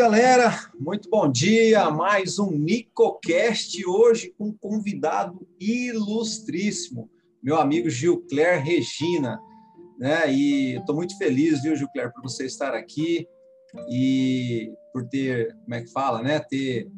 [0.00, 1.90] Galera, muito bom dia.
[1.90, 7.10] Mais um NicoCast hoje com um convidado ilustríssimo,
[7.42, 9.38] meu amigo Gilcler Regina.
[9.98, 10.32] Né?
[10.32, 13.28] E estou muito feliz, viu, Gilcler, por você estar aqui
[13.90, 16.40] e por ter, como é que fala, né?
[16.40, 16.90] Ter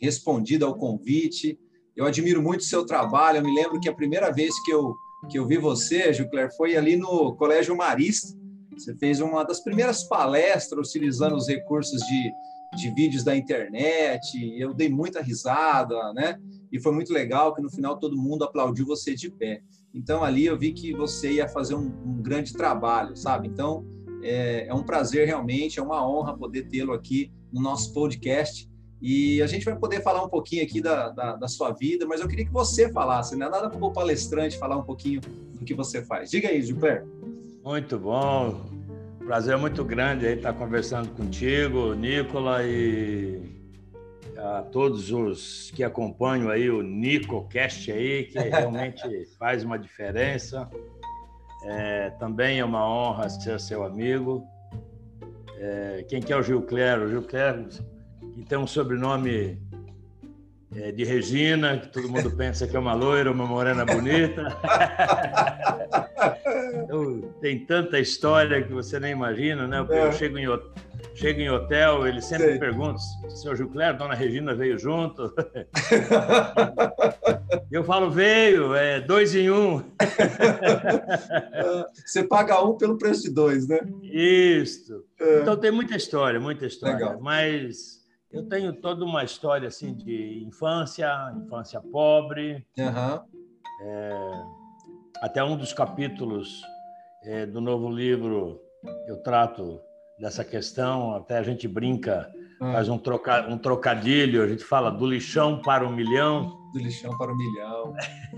[0.00, 1.60] respondido ao convite.
[1.94, 3.40] Eu admiro muito o seu trabalho.
[3.40, 4.94] Eu me lembro que a primeira vez que eu,
[5.30, 8.34] que eu vi você, Gilcler, foi ali no Colégio Marista
[8.78, 12.32] você fez uma das primeiras palestras utilizando os recursos de,
[12.76, 14.38] de vídeos da internet.
[14.58, 16.38] Eu dei muita risada, né?
[16.70, 19.62] E foi muito legal que no final todo mundo aplaudiu você de pé.
[19.94, 23.48] Então ali eu vi que você ia fazer um, um grande trabalho, sabe?
[23.48, 23.84] Então
[24.22, 28.68] é, é um prazer realmente, é uma honra poder tê-lo aqui no nosso podcast.
[29.00, 32.20] E a gente vai poder falar um pouquinho aqui da, da, da, sua vida, mas
[32.20, 35.72] eu queria que você falasse, não é nada como palestrante falar um pouquinho do que
[35.72, 36.30] você faz.
[36.30, 37.17] Diga aí, Gilberto.
[37.62, 38.64] Muito bom.
[39.18, 43.42] Prazer muito grande aí estar conversando contigo, Nicola, e
[44.38, 50.70] a todos os que acompanham aí o NicoCast aí, que realmente faz uma diferença.
[51.64, 54.46] É, também é uma honra ser seu amigo.
[55.58, 57.06] É, quem que é o Gil Clero?
[57.06, 57.68] O Gil Clero,
[58.34, 59.60] que tem um sobrenome
[60.92, 64.48] de Regina, que todo mundo pensa que é uma loira, uma morena bonita.
[66.88, 69.78] Eu, tem tanta história que você nem imagina, né?
[69.78, 70.12] Eu, é.
[70.12, 70.46] chego, em,
[71.14, 72.58] chego em hotel, ele sempre Sei.
[72.58, 72.98] pergunta:
[73.28, 75.32] seu Gilcler, dona Regina veio junto?
[77.70, 79.78] eu falo: veio, é dois em um.
[82.04, 83.80] você paga um pelo preço de dois, né?
[84.02, 85.04] Isso.
[85.20, 85.40] É.
[85.40, 86.96] Então tem muita história, muita história.
[86.96, 87.20] Legal.
[87.20, 87.97] Mas
[88.30, 92.66] eu tenho toda uma história assim de infância, infância pobre.
[92.78, 93.20] Uhum.
[93.80, 94.42] É,
[95.22, 96.62] até um dos capítulos
[97.24, 98.60] é, do novo livro
[99.06, 99.80] eu trato
[100.18, 101.14] dessa questão.
[101.14, 102.30] Até a gente brinca,
[102.60, 102.72] uhum.
[102.72, 104.42] faz um, troca, um trocadilho.
[104.42, 106.58] A gente fala do lixão para o milhão.
[106.74, 107.94] Do lixão para o milhão.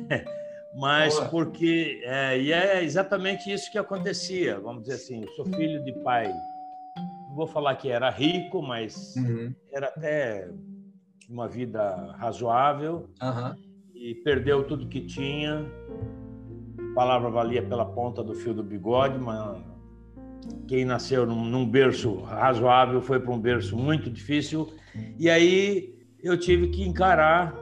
[0.79, 1.29] Mas Boa.
[1.29, 4.61] porque é, e é exatamente isso que acontecia.
[4.61, 6.33] Vamos dizer assim, eu sou filho de pai
[7.41, 9.55] vou falar que era rico, mas uhum.
[9.73, 10.51] era até
[11.27, 13.57] uma vida razoável uhum.
[13.95, 15.65] e perdeu tudo que tinha.
[16.79, 19.59] A palavra valia pela ponta do fio do bigode, mas
[20.69, 24.71] quem nasceu num, num berço razoável foi para um berço muito difícil.
[25.19, 27.55] E aí eu tive que encarar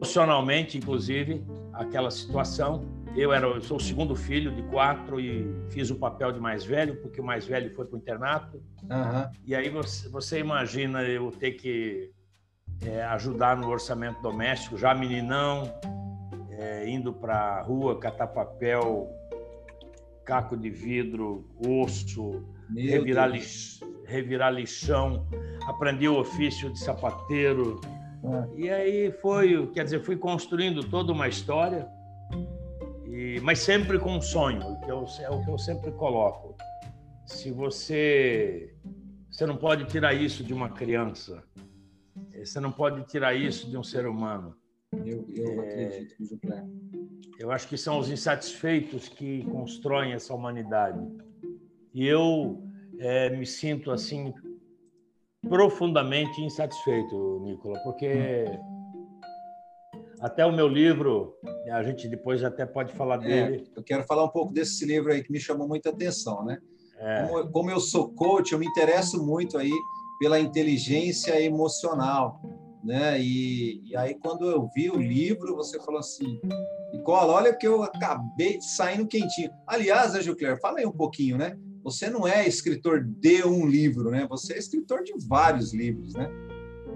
[0.00, 1.44] emocionalmente, inclusive,
[1.74, 6.32] aquela situação eu era, eu sou o segundo filho de quatro e fiz o papel
[6.32, 8.62] de mais velho, porque o mais velho foi para o internato.
[8.82, 9.30] Uhum.
[9.46, 12.10] E aí você, você, imagina eu ter que
[12.82, 15.72] é, ajudar no orçamento doméstico, já meninão,
[16.50, 19.08] é, indo para a rua catar papel,
[20.24, 22.44] caco de vidro, osso,
[22.76, 25.26] revirar, lix, revirar lixão.
[25.66, 27.80] Aprendi o ofício de sapateiro.
[28.22, 28.52] Uhum.
[28.58, 31.88] E aí foi, quer dizer, fui construindo toda uma história
[33.16, 36.54] e, mas sempre com um sonho, que eu, é o que eu sempre coloco.
[37.24, 38.74] Se você
[39.30, 41.42] você não pode tirar isso de uma criança,
[42.34, 44.54] você não pode tirar isso de um ser humano.
[44.92, 46.38] Eu, eu é, acredito,
[47.38, 51.00] Eu acho que são os insatisfeitos que constroem essa humanidade.
[51.94, 52.62] E eu
[52.98, 54.34] é, me sinto assim
[55.48, 58.76] profundamente insatisfeito, Nicola, porque hum
[60.20, 61.34] até o meu livro,
[61.70, 63.64] a gente depois até pode falar é, dele.
[63.66, 66.58] É, eu quero falar um pouco desse livro aí que me chamou muita atenção, né?
[66.98, 67.26] É.
[67.26, 69.72] Como, como, eu sou coach, eu me interesso muito aí
[70.18, 72.40] pela inteligência emocional,
[72.82, 73.20] né?
[73.20, 76.40] E, e aí quando eu vi o livro, você falou assim,
[76.92, 79.50] Nicola, olha que eu acabei de saindo quentinho.
[79.66, 81.56] Aliás, né, Gilcler, fala aí um pouquinho, né?
[81.82, 84.26] Você não é escritor de um livro, né?
[84.28, 86.28] Você é escritor de vários livros, né?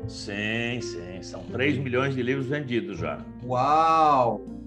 [0.09, 1.23] Sim, sim.
[1.23, 3.25] São 3 milhões de livros vendidos já.
[3.45, 4.60] Uau!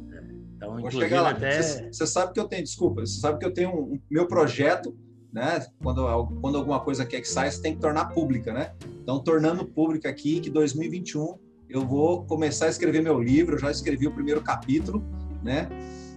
[0.63, 1.29] Então, Vou inclusive, lá.
[1.31, 1.61] até.
[1.61, 4.95] Você sabe que eu tenho, desculpa, você sabe que eu tenho um, um, meu projeto,
[5.31, 5.65] né?
[5.81, 6.05] Quando,
[6.41, 8.73] quando alguma coisa quer que saia, você tem que tornar pública, né?
[9.01, 11.37] Então, tornando pública aqui que 2021
[11.69, 13.55] eu vou começar a escrever meu livro.
[13.55, 15.03] Eu já escrevi o primeiro capítulo,
[15.43, 15.67] né?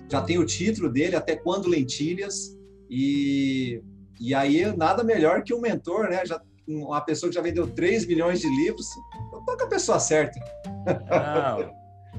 [0.09, 2.57] Já tem o título dele, Até Quando Lentilhas.
[2.89, 3.83] E,
[4.21, 6.25] e aí, nada melhor que um mentor, né?
[6.25, 8.89] Já uma pessoa que já vendeu 3 milhões de livros,
[9.33, 10.39] eu tô com a pessoa certa.
[10.85, 11.73] Não,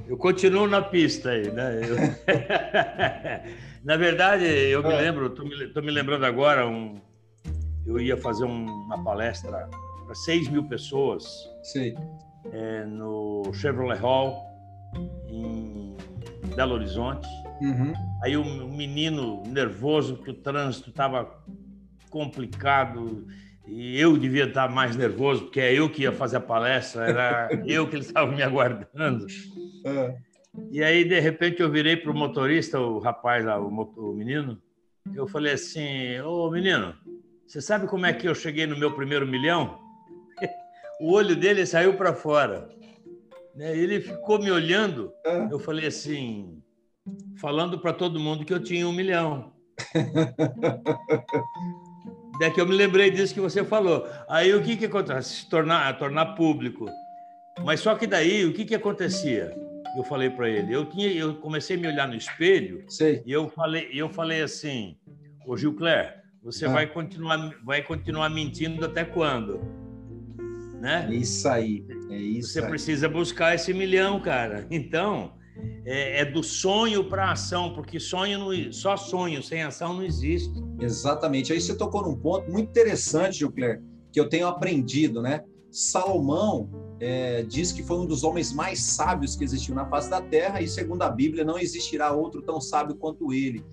[0.08, 1.82] eu continuo na pista aí, né?
[1.84, 1.96] Eu...
[3.84, 5.02] na verdade, eu me é.
[5.02, 7.00] lembro, tô me, tô me lembrando agora, um,
[7.86, 9.70] eu ia fazer um, uma palestra
[10.06, 11.26] para 6 mil pessoas
[12.52, 14.46] é, no Chevrolet Hall,
[15.30, 15.96] em
[16.56, 17.28] Belo Horizonte.
[17.62, 17.94] Uhum.
[18.24, 21.30] Aí um, um menino nervoso, que o trânsito estava
[22.10, 23.28] complicado.
[23.68, 27.50] E eu devia estar mais nervoso, porque é eu que ia fazer a palestra, era
[27.68, 29.28] eu que eles estavam me aguardando.
[29.88, 30.18] É.
[30.72, 34.62] E aí, de repente, eu virei para o motorista, o rapaz lá, o, o menino,
[35.14, 36.96] eu falei assim: Ô menino,
[37.46, 39.80] você sabe como é que eu cheguei no meu primeiro milhão?
[41.00, 42.70] o olho dele saiu para fora.
[43.56, 43.78] Né?
[43.78, 45.12] Ele ficou me olhando.
[45.26, 45.48] É.
[45.52, 46.62] Eu falei assim,
[47.40, 49.54] falando para todo mundo que eu tinha um milhão.
[52.40, 54.08] Daí que eu me lembrei disso que você falou.
[54.30, 55.38] Aí o que que acontece?
[55.38, 56.86] Se tornar, tornar público.
[57.64, 59.52] Mas só que daí o que que acontecia?
[59.98, 60.72] Eu falei para ele.
[60.72, 62.84] Eu tinha, eu comecei a me olhar no espelho.
[62.88, 63.24] Sei.
[63.26, 64.96] E eu falei, eu falei assim,
[65.44, 66.72] ô Gilcler, você ah.
[66.72, 69.60] vai continuar, vai continuar mentindo até quando?
[70.80, 71.10] Né?
[71.12, 71.84] Isso aí.
[72.12, 72.54] É isso.
[72.54, 72.70] Você aí.
[72.70, 74.68] precisa buscar esse milhão, cara.
[74.70, 75.34] Então
[75.84, 80.54] é, é do sonho para ação, porque sonho não, só sonho sem ação não existe.
[80.80, 81.52] Exatamente.
[81.52, 83.82] Aí você tocou num ponto muito interessante, Gilcler,
[84.14, 85.44] que eu tenho aprendido, né?
[85.72, 90.22] Salomão é, diz que foi um dos homens mais sábios que existiu na face da
[90.22, 93.64] terra, e segundo a Bíblia, não existirá outro tão sábio quanto ele.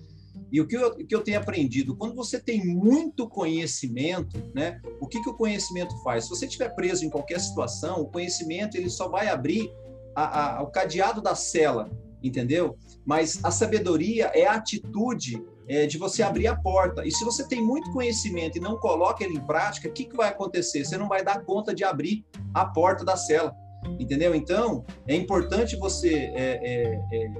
[0.51, 5.07] E o que eu, que eu tenho aprendido, quando você tem muito conhecimento, né, o
[5.07, 6.25] que, que o conhecimento faz?
[6.25, 9.71] Se você estiver preso em qualquer situação, o conhecimento ele só vai abrir
[10.15, 11.89] a, a, o cadeado da cela,
[12.23, 12.77] entendeu?
[13.05, 17.05] Mas a sabedoria é a atitude é, de você abrir a porta.
[17.05, 20.15] E se você tem muito conhecimento e não coloca ele em prática, o que, que
[20.15, 20.83] vai acontecer?
[20.83, 22.23] Você não vai dar conta de abrir
[22.53, 23.53] a porta da cela,
[23.99, 24.35] entendeu?
[24.35, 27.33] Então, é importante você é, é, é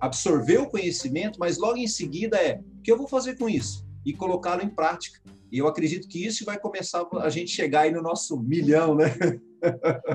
[0.00, 3.86] absorver o conhecimento, mas logo em seguida é o que eu vou fazer com isso?
[4.04, 5.20] E colocá-lo em prática.
[5.50, 9.06] E eu acredito que isso vai começar a gente chegar aí no nosso milhão, né?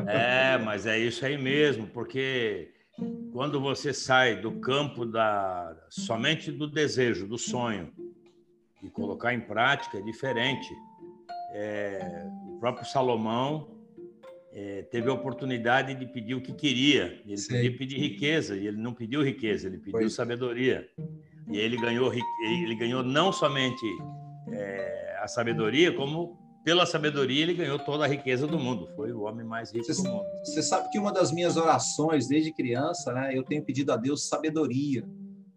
[0.07, 2.69] É, mas é isso aí mesmo, porque
[3.31, 7.93] quando você sai do campo da somente do desejo, do sonho
[8.81, 10.73] e colocar em prática é diferente.
[11.51, 13.77] É, o próprio Salomão
[14.51, 17.21] é, teve a oportunidade de pedir o que queria.
[17.25, 17.53] Ele Sim.
[17.53, 20.89] pediu pedir riqueza e ele não pediu riqueza, ele pediu sabedoria.
[21.49, 23.85] E ele ganhou ele ganhou não somente
[24.51, 28.89] é, a sabedoria, como pela sabedoria, ele ganhou toda a riqueza do mundo.
[28.95, 30.25] Foi o homem mais rico você, do mundo.
[30.43, 34.27] Você sabe que uma das minhas orações desde criança, né, eu tenho pedido a Deus
[34.27, 35.07] sabedoria.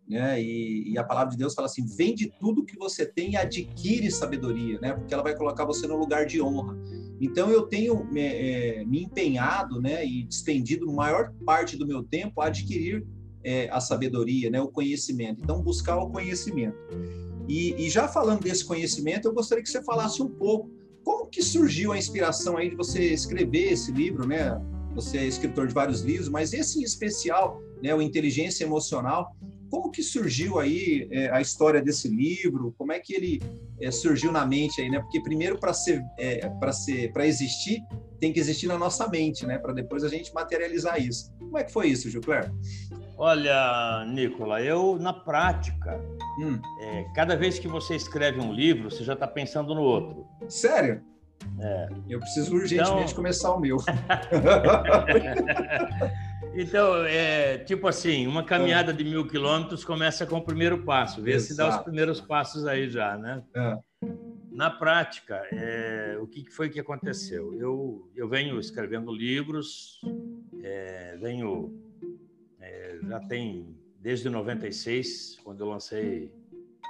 [0.08, 0.42] Né?
[0.42, 4.10] E, e, a palavra de Deus fala assim: vende tudo que você tem e adquire
[4.10, 4.92] sabedoria, né?
[4.92, 6.76] Porque ela vai colocar você no lugar de honra.
[7.20, 12.46] Então eu tenho é, me empenhado, né, e despendido maior parte do meu tempo a
[12.46, 13.06] adquirir
[13.44, 15.40] é, a sabedoria, né, o conhecimento.
[15.44, 16.76] Então buscar o conhecimento.
[17.48, 20.70] E, e já falando desse conhecimento, eu gostaria que você falasse um pouco
[21.04, 24.60] como que surgiu a inspiração aí de você escrever esse livro, né?
[24.94, 29.34] Você é escritor de vários livros, mas esse em especial, né, o Inteligência Emocional,
[29.70, 32.74] como que surgiu aí é, a história desse livro?
[32.76, 33.40] Como é que ele
[33.80, 34.98] é, surgiu na mente aí, né?
[34.98, 37.80] Porque primeiro para ser, é, para ser, para existir,
[38.18, 39.58] tem que existir na nossa mente, né?
[39.58, 41.32] Para depois a gente materializar isso.
[41.38, 42.52] Como é que foi isso, Gilcler?
[43.22, 46.02] Olha, Nicola, eu na prática,
[46.38, 46.58] hum.
[46.80, 50.26] é, cada vez que você escreve um livro, você já está pensando no outro.
[50.48, 51.02] Sério?
[51.60, 51.88] É.
[52.08, 53.14] Eu preciso urgentemente então...
[53.14, 53.76] começar o meu.
[56.56, 61.20] então, é tipo assim, uma caminhada de mil quilômetros começa com o primeiro passo.
[61.20, 61.52] Vê Exato.
[61.52, 63.42] se dá os primeiros passos aí já, né?
[63.54, 63.76] É.
[64.50, 67.52] Na prática, é, o que foi que aconteceu?
[67.52, 70.00] Eu, eu venho escrevendo livros,
[70.62, 71.89] é, venho
[73.08, 76.32] já tem desde 96, quando eu lancei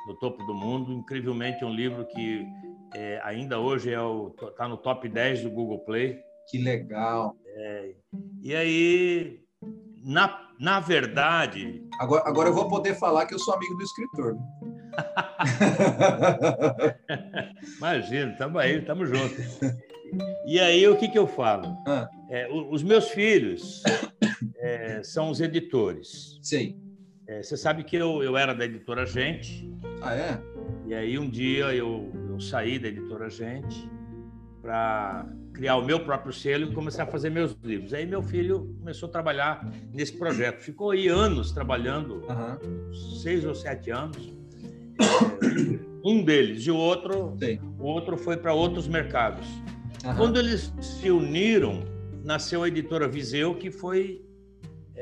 [0.06, 2.46] No Topo do Mundo, incrivelmente um livro que
[2.94, 6.20] é, ainda hoje é o tá no top 10 do Google Play.
[6.48, 7.36] Que legal.
[7.46, 7.94] É,
[8.42, 9.40] e aí,
[10.04, 11.82] na, na verdade.
[11.98, 14.36] Agora, agora eu vou poder falar que eu sou amigo do escritor.
[17.78, 19.60] Imagina, estamos aí, estamos juntos.
[20.44, 21.76] E aí, o que, que eu falo?
[21.86, 22.08] Ah.
[22.28, 23.82] É, os meus filhos,
[24.56, 26.38] é, são os editores.
[26.42, 26.80] Sim.
[27.26, 29.72] É, você sabe que eu, eu era da editora Gente.
[30.02, 30.40] Ah, é?
[30.86, 33.88] E aí um dia eu, eu saí da editora Gente
[34.60, 37.94] para criar o meu próprio selo e começar a fazer meus livros.
[37.94, 40.60] Aí meu filho começou a trabalhar nesse projeto.
[40.60, 42.92] Ficou aí anos trabalhando, uhum.
[43.22, 44.32] seis ou sete anos.
[44.98, 47.58] É, um deles e o outro, Sim.
[47.78, 49.46] o outro foi para outros mercados.
[50.04, 50.16] Uhum.
[50.16, 51.84] Quando eles se uniram,
[52.24, 54.24] nasceu a editora Viseu, que foi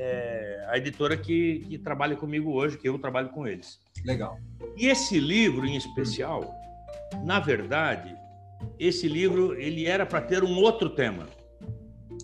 [0.00, 3.81] é, a editora que, que trabalha comigo hoje, que eu trabalho com eles.
[4.05, 4.38] Legal.
[4.76, 6.55] E esse livro em especial,
[7.25, 8.17] na verdade,
[8.78, 11.26] esse livro ele era para ter um outro tema.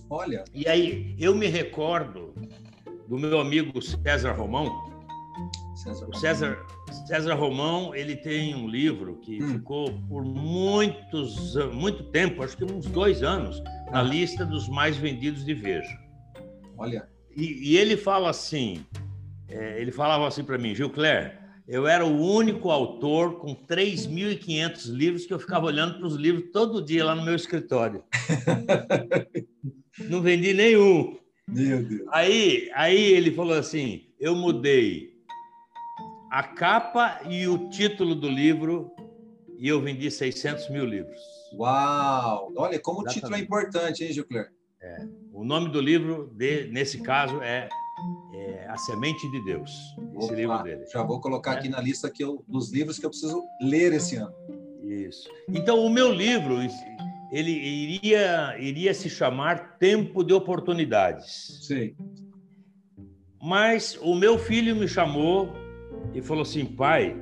[0.09, 0.45] Olha.
[0.55, 2.33] E aí eu me recordo
[3.09, 4.95] do meu amigo César Romão.
[5.75, 6.07] César.
[6.07, 6.67] O César,
[7.09, 9.49] César Romão, ele tem um livro que hum.
[9.49, 14.03] ficou por muitos, muito tempo, acho que uns dois anos, na ah.
[14.03, 15.99] lista dos mais vendidos de Veja.
[16.79, 17.14] Olha.
[17.37, 18.85] E, e ele fala assim,
[19.49, 21.33] é, ele falava assim para mim, Gil Claire,
[21.67, 26.51] eu era o único autor com 3.500 livros que eu ficava olhando para os livros
[26.53, 28.05] todo dia lá no meu escritório.
[30.11, 31.17] Não vendi nenhum.
[31.49, 32.03] Meu Deus.
[32.11, 35.15] Aí, aí ele falou assim: eu mudei
[36.31, 38.91] a capa e o título do livro
[39.59, 41.21] e eu vendi 600 mil livros.
[41.55, 42.53] Uau!
[42.57, 43.11] Olha como Exatamente.
[43.11, 44.51] o título é importante, hein, Gilcler?
[44.85, 45.07] É.
[45.33, 47.69] O nome do livro, de, nesse caso, é,
[48.35, 49.71] é, A Semente de Deus.
[50.17, 50.85] Esse Opa, livro dele.
[50.93, 51.59] Já vou colocar é.
[51.59, 54.35] aqui na lista que eu, dos livros que eu preciso ler esse ano.
[54.83, 55.29] Isso.
[55.49, 56.59] Então, o meu livro,
[57.33, 61.61] ele iria, iria se chamar Tempo de Oportunidades.
[61.67, 61.97] Sim.
[63.43, 65.53] Mas o meu filho me chamou
[66.13, 67.17] e falou assim: pai,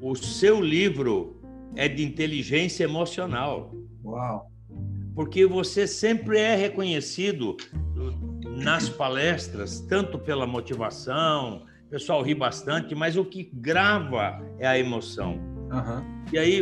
[0.00, 1.38] o seu livro
[1.76, 3.74] é de inteligência emocional.
[4.02, 4.50] Uau!
[5.18, 7.56] Porque você sempre é reconhecido
[8.44, 14.78] nas palestras, tanto pela motivação, o pessoal ri bastante, mas o que grava é a
[14.78, 15.32] emoção.
[15.72, 16.22] Uhum.
[16.32, 16.60] E aí,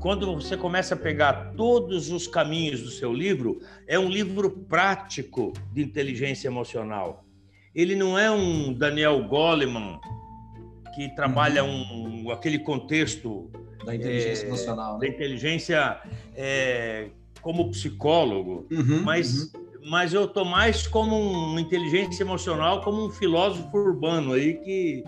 [0.00, 5.52] quando você começa a pegar todos os caminhos do seu livro, é um livro prático
[5.70, 7.26] de inteligência emocional.
[7.74, 10.00] Ele não é um Daniel Goleman
[10.94, 12.24] que trabalha uhum.
[12.24, 13.50] um, aquele contexto
[13.84, 15.00] da inteligência é, emocional, né?
[15.00, 16.00] da inteligência
[16.34, 17.10] é,
[17.42, 23.10] como psicólogo, uhum, mas uhum mas eu tô mais como uma inteligência emocional, como um
[23.10, 25.04] filósofo urbano aí que.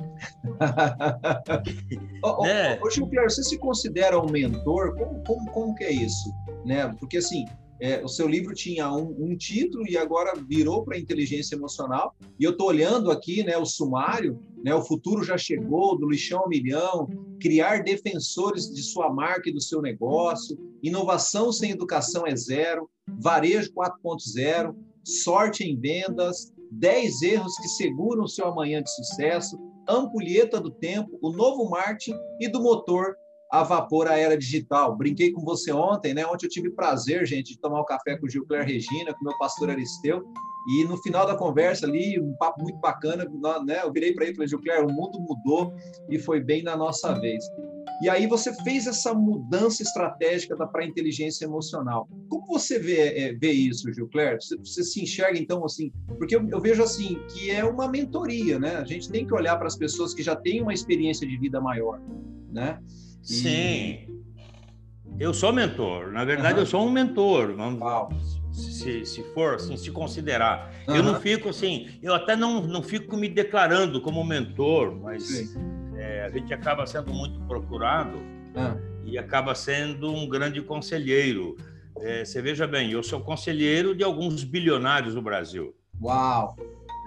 [2.42, 2.78] né?
[2.80, 4.94] ô, ô, você se considera um mentor?
[4.96, 6.32] Como, como, como que é isso?
[6.64, 6.88] Né?
[6.98, 7.44] Porque assim,
[7.82, 12.14] é, o seu livro tinha um, um título e agora virou para inteligência emocional.
[12.38, 16.42] E eu estou olhando aqui né, o sumário, né, o futuro já chegou, do lixão
[16.42, 17.08] ao milhão,
[17.40, 22.88] criar defensores de sua marca e do seu negócio, inovação sem educação é zero,
[23.20, 29.58] varejo 4.0, sorte em vendas, 10 erros que seguram o seu amanhã de sucesso,
[29.88, 33.16] ampulheta do tempo, o novo marketing e do motor
[33.52, 34.96] a vapor a era digital.
[34.96, 36.24] Brinquei com você ontem, né?
[36.24, 39.24] Ontem eu tive prazer, gente, de tomar um café com o Gilcler Regina, com o
[39.24, 40.24] meu pastor Aristeu,
[40.66, 43.30] e no final da conversa ali, um papo muito bacana,
[43.66, 43.80] né?
[43.82, 45.74] Eu virei para ele e falei, Gilcler, o mundo mudou
[46.08, 47.44] e foi bem na nossa vez.
[48.02, 52.08] E aí você fez essa mudança estratégica para a inteligência emocional.
[52.30, 54.40] Como você vê, é, vê isso, Gilcler?
[54.40, 55.92] Você, você se enxerga então assim?
[56.16, 58.76] Porque eu, eu, vejo assim que é uma mentoria, né?
[58.76, 61.60] A gente tem que olhar para as pessoas que já têm uma experiência de vida
[61.60, 62.00] maior,
[62.50, 62.80] né?
[63.22, 64.22] Sim.
[65.18, 66.10] Eu sou mentor.
[66.12, 66.60] Na verdade, uhum.
[66.60, 67.54] eu sou um mentor.
[67.54, 70.72] Vamos, se, se for assim, se considerar.
[70.88, 70.96] Uhum.
[70.96, 75.54] Eu não fico assim, eu até não, não fico me declarando como mentor, mas
[75.96, 79.02] é, a gente acaba sendo muito procurado uhum.
[79.04, 81.56] e acaba sendo um grande conselheiro.
[82.00, 85.74] É, você veja bem, eu sou conselheiro de alguns bilionários do Brasil.
[86.00, 86.56] Uau!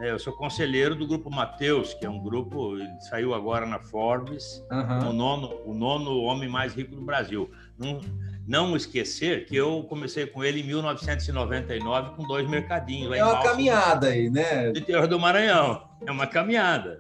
[0.02, 3.80] É, eu sou conselheiro do grupo Mateus, que é um grupo, ele saiu agora na
[3.80, 5.10] Forbes, uhum.
[5.10, 7.50] o, nono, o nono homem mais rico do Brasil.
[7.78, 8.02] Não,
[8.46, 13.16] não esquecer que eu comecei com ele em 1999 com dois mercadinhos.
[13.16, 14.72] é uma caminhada aí, né?
[14.72, 15.88] De Terra do Maranhão.
[16.06, 17.00] É uma caminhada.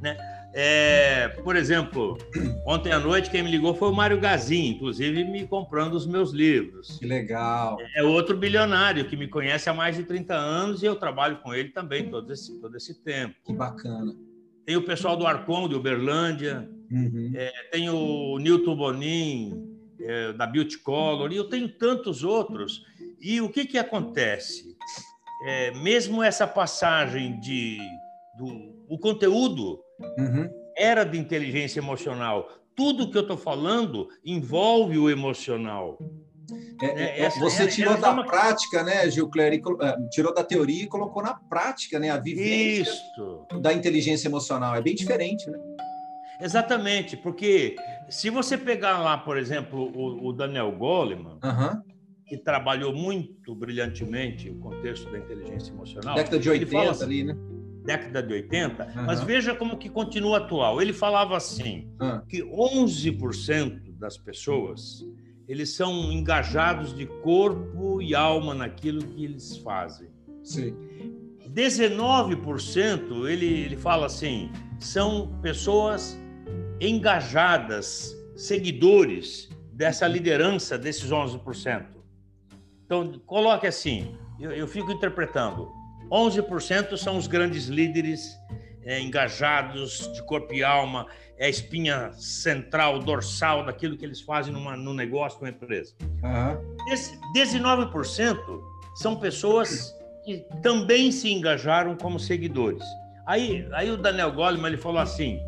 [0.00, 0.16] né?
[0.54, 2.18] É, por exemplo,
[2.66, 6.32] ontem à noite quem me ligou foi o Mário Gazin, inclusive me comprando os meus
[6.32, 6.98] livros.
[6.98, 7.78] Que legal.
[7.96, 11.54] É outro bilionário que me conhece há mais de 30 anos e eu trabalho com
[11.54, 13.34] ele também todo esse, todo esse tempo.
[13.44, 14.14] Que bacana.
[14.66, 17.32] Tem o pessoal do Arcon, de Uberlândia, uhum.
[17.34, 22.84] é, tem o Newton Bonin, é, da Beauty Color, e eu tenho tantos outros.
[23.20, 24.76] E o que, que acontece?
[25.44, 27.78] É, mesmo essa passagem de
[28.36, 29.80] do o conteúdo
[30.18, 30.48] uhum.
[30.76, 32.48] era de inteligência emocional.
[32.74, 35.98] Tudo que eu estou falando envolve o emocional.
[36.80, 38.24] É, é, é você tirou da uma...
[38.24, 39.54] prática, né, Gilcler?
[39.80, 42.10] É, tirou da teoria e colocou na prática, né?
[42.10, 43.46] A vivência Isso.
[43.60, 44.74] da inteligência emocional.
[44.74, 45.58] É bem diferente, né?
[46.40, 47.76] Exatamente, porque
[48.08, 51.82] se você pegar lá, por exemplo, o, o Daniel Goleman, uhum.
[52.26, 56.16] que trabalhou muito brilhantemente o contexto da inteligência emocional.
[56.16, 57.36] Década de 80 assim, ali, né?
[57.84, 59.02] Década de 80, uhum.
[59.04, 60.80] mas veja como que continua atual.
[60.80, 62.20] Ele falava assim, uhum.
[62.28, 65.04] que 11% das pessoas,
[65.48, 70.08] eles são engajados de corpo e alma naquilo que eles fazem.
[70.42, 70.76] Sim.
[71.48, 76.18] 19%, ele, ele fala assim, são pessoas
[76.80, 81.86] engajadas, seguidores dessa liderança desses 11%.
[82.84, 85.70] Então, coloque assim, eu, eu fico interpretando,
[86.12, 88.38] 11% são os grandes líderes
[88.84, 91.06] é, engajados de corpo e alma,
[91.38, 95.94] é a espinha central, dorsal daquilo que eles fazem numa, no negócio, numa empresa.
[96.02, 96.92] Uhum.
[96.92, 98.36] Esse 19%
[98.96, 102.84] são pessoas que também se engajaram como seguidores.
[103.26, 105.40] Aí, aí o Daniel Goleman ele falou assim: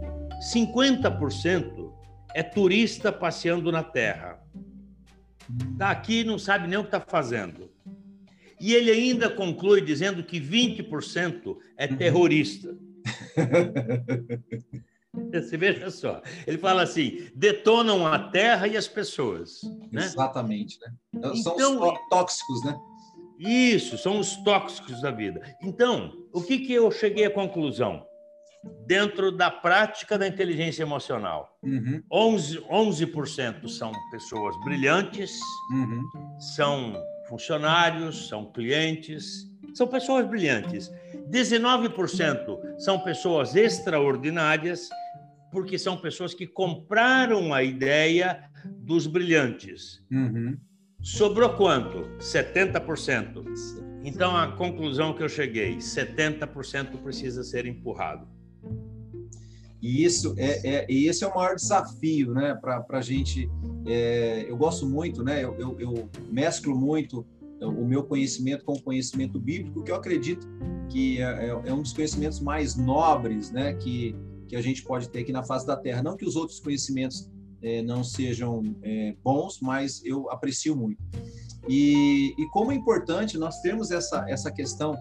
[0.54, 1.92] 50%
[2.34, 4.40] é turista passeando na Terra.
[5.72, 7.73] Está aqui não sabe nem o que está fazendo.
[8.64, 12.74] E ele ainda conclui dizendo que 20% é terrorista.
[15.30, 16.22] Você veja só.
[16.46, 19.60] Ele fala assim: detonam a terra e as pessoas.
[19.92, 20.02] Né?
[20.02, 20.78] Exatamente.
[20.80, 20.94] Né?
[21.12, 22.74] Então, são então, os tóxicos, né?
[23.38, 25.42] Isso, são os tóxicos da vida.
[25.62, 28.02] Então, o que, que eu cheguei à conclusão?
[28.86, 32.02] Dentro da prática da inteligência emocional, uhum.
[32.10, 33.12] 11%, 11
[33.68, 35.38] são pessoas brilhantes,
[35.70, 36.02] uhum.
[36.56, 36.96] são
[37.28, 40.90] funcionários, são clientes, são pessoas brilhantes.
[41.30, 44.88] 19% são pessoas extraordinárias,
[45.50, 50.02] porque são pessoas que compraram a ideia dos brilhantes.
[50.10, 50.56] Uhum.
[51.02, 52.08] Sobrou quanto?
[52.18, 53.44] 70%.
[54.02, 58.28] Então, a conclusão que eu cheguei: 70% precisa ser empurrado.
[59.84, 63.50] E isso é, é, esse é o maior desafio, né, para a gente.
[63.86, 67.26] É, eu gosto muito, né, eu, eu, eu, mesclo muito
[67.60, 70.48] o meu conhecimento com o conhecimento bíblico, que eu acredito
[70.88, 74.16] que é, é, é um dos conhecimentos mais nobres, né, que,
[74.48, 76.02] que a gente pode ter aqui na face da Terra.
[76.02, 77.30] Não que os outros conhecimentos
[77.62, 81.02] é, não sejam é, bons, mas eu aprecio muito.
[81.68, 84.96] E, e, como é importante nós termos essa, essa questão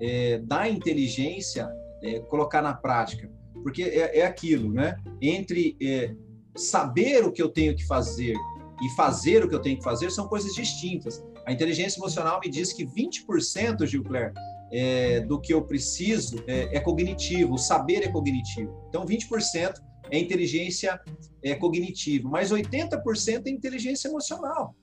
[0.00, 1.68] é, da inteligência
[2.02, 3.30] é, colocar na prática,
[3.66, 4.96] porque é, é aquilo, né?
[5.20, 6.14] Entre é,
[6.54, 8.36] saber o que eu tenho que fazer
[8.80, 11.20] e fazer o que eu tenho que fazer são coisas distintas.
[11.44, 14.32] A inteligência emocional me diz que 20%, Gilcler,
[14.70, 18.72] é, do que eu preciso é, é, cognitivo, o saber é cognitivo.
[18.88, 19.74] Então, 20%
[20.12, 21.00] é inteligência
[21.42, 24.76] é, cognitiva, mas 80% é inteligência emocional.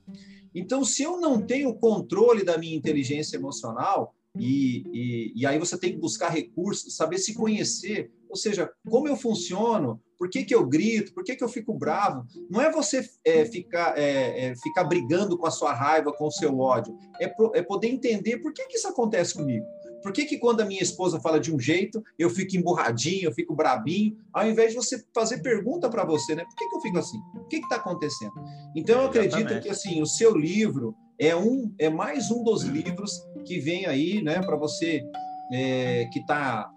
[0.54, 5.78] Então, se eu não tenho controle da minha inteligência emocional, e, e, e, aí você
[5.78, 10.52] tem que buscar recursos, saber se conhecer, ou seja, como eu funciono, por que, que
[10.52, 12.26] eu grito, por que, que eu fico bravo.
[12.50, 16.32] Não é você é, ficar, é, é, ficar brigando com a sua raiva, com o
[16.32, 19.64] seu ódio, é, pro, é poder entender por que, que isso acontece comigo.
[20.02, 23.32] Por que, que quando a minha esposa fala de um jeito, eu fico emburradinho, eu
[23.32, 26.42] fico brabinho, ao invés de você fazer pergunta para você, né?
[26.44, 27.18] Por que, que eu fico assim?
[27.36, 28.32] O que está acontecendo?
[28.74, 33.12] Então, eu acredito que assim o seu livro é um é mais um dos livros
[33.46, 35.04] que vem aí, né, para você
[35.52, 36.68] é, que está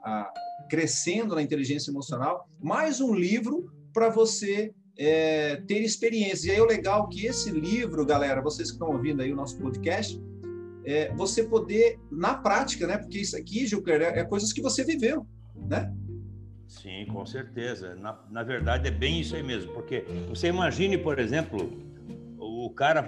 [0.67, 6.49] crescendo na inteligência emocional, mais um livro para você é, ter experiência.
[6.49, 9.35] E aí o legal é que esse livro, galera, vocês que estão ouvindo aí o
[9.35, 10.21] nosso podcast,
[10.85, 12.97] é, você poder, na prática, né?
[12.97, 15.93] Porque isso aqui, Gilker, é, é coisas que você viveu, né?
[16.67, 17.95] Sim, com certeza.
[17.95, 19.73] Na, na verdade, é bem isso aí mesmo.
[19.73, 21.71] Porque você imagine, por exemplo,
[22.37, 23.05] o cara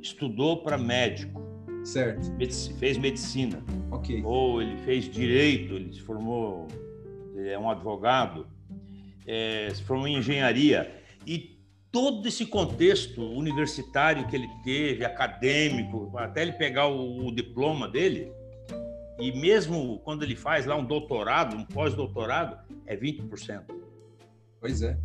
[0.00, 1.47] estudou para médico.
[1.88, 2.30] Certo.
[2.78, 3.62] Fez medicina.
[3.90, 4.22] Ok.
[4.22, 6.68] Ou ele fez direito, ele se formou,
[7.34, 8.46] ele é um advogado,
[9.26, 10.94] é, se formou em engenharia.
[11.26, 11.58] E
[11.90, 18.30] todo esse contexto universitário que ele teve, acadêmico, até ele pegar o, o diploma dele,
[19.18, 23.62] e mesmo quando ele faz lá um doutorado, um pós-doutorado, é 20%.
[24.60, 24.98] Pois é.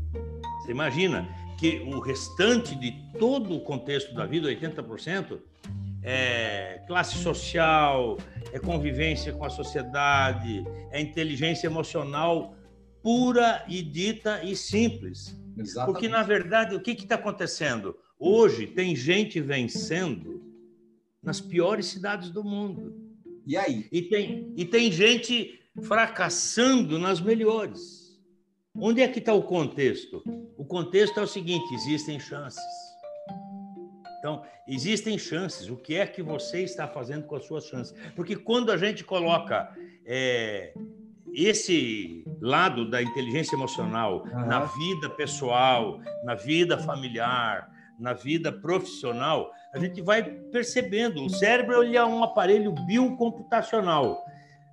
[0.59, 5.39] Você imagina que o restante de todo o contexto da vida, 80%,
[6.03, 8.17] é classe social,
[8.51, 12.55] é convivência com a sociedade, é inteligência emocional
[13.03, 15.37] pura e dita e simples.
[15.57, 15.93] Exatamente.
[15.93, 17.95] Porque, na verdade, o que está acontecendo?
[18.17, 20.41] Hoje tem gente vencendo
[21.21, 22.95] nas piores cidades do mundo.
[23.45, 23.87] E aí?
[23.91, 28.17] E tem, e tem gente fracassando nas melhores.
[28.73, 30.23] Onde é que está o contexto?
[30.57, 32.63] O contexto é o seguinte: existem chances.
[34.23, 35.69] Então, existem chances.
[35.69, 37.93] O que é que você está fazendo com as suas chances?
[38.15, 39.69] Porque quando a gente coloca
[40.05, 40.73] é,
[41.33, 44.45] esse lado da inteligência emocional uhum.
[44.45, 51.25] na vida pessoal, na vida familiar, na vida profissional, a gente vai percebendo.
[51.25, 54.23] O cérebro ele é um aparelho biocomputacional,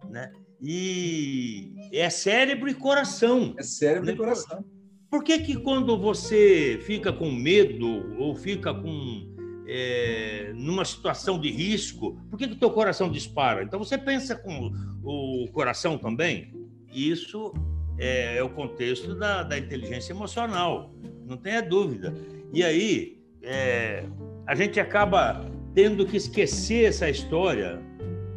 [0.09, 0.31] né?
[0.63, 3.53] E é cérebro e coração.
[3.59, 4.13] É cérebro né?
[4.13, 4.65] e coração.
[5.11, 9.30] Por que que quando você fica com medo ou fica com
[9.73, 13.63] é, numa situação de risco, por que, o teu coração dispara?
[13.63, 14.73] Então você pensa com
[15.05, 16.53] o coração também?
[16.93, 17.53] Isso
[17.97, 20.93] é, é o contexto da, da, inteligência emocional,
[21.25, 22.13] não tenha dúvida.
[22.53, 24.05] E aí é,
[24.47, 27.81] a gente acaba tendo que esquecer essa história.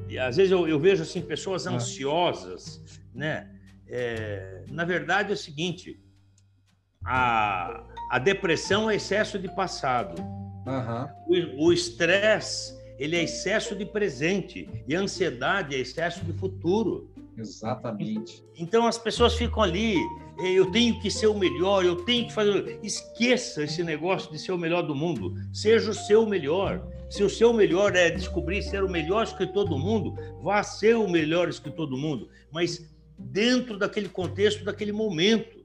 [0.07, 1.71] E às vezes eu, eu vejo assim pessoas ah.
[1.71, 2.83] ansiosas,
[3.15, 3.49] né?
[3.93, 5.99] é, na verdade é o seguinte:
[7.05, 10.42] a, a depressão é excesso de passado.
[10.65, 11.58] Uhum.
[11.58, 17.12] O estresse ele é excesso de presente e a ansiedade é excesso de futuro.
[17.38, 18.43] Exatamente.
[18.56, 19.97] Então as pessoas ficam ali,
[20.38, 22.80] eu tenho que ser o melhor, eu tenho que fazer.
[22.84, 25.34] Esqueça esse negócio de ser o melhor do mundo.
[25.52, 26.88] Seja o seu melhor.
[27.10, 31.08] Se o seu melhor é descobrir ser o melhor escritor do mundo, vá ser o
[31.08, 35.63] melhor escritor do mundo, mas dentro daquele contexto, daquele momento.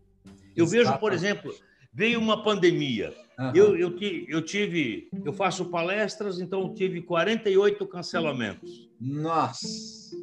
[0.56, 0.86] Eu Exatamente.
[0.86, 1.54] vejo, por exemplo,
[1.92, 3.14] veio uma pandemia.
[3.38, 3.52] Uhum.
[3.54, 3.96] Eu, eu,
[4.28, 8.90] eu tive, eu faço palestras, então eu tive 48 cancelamentos.
[9.00, 10.16] Nossa!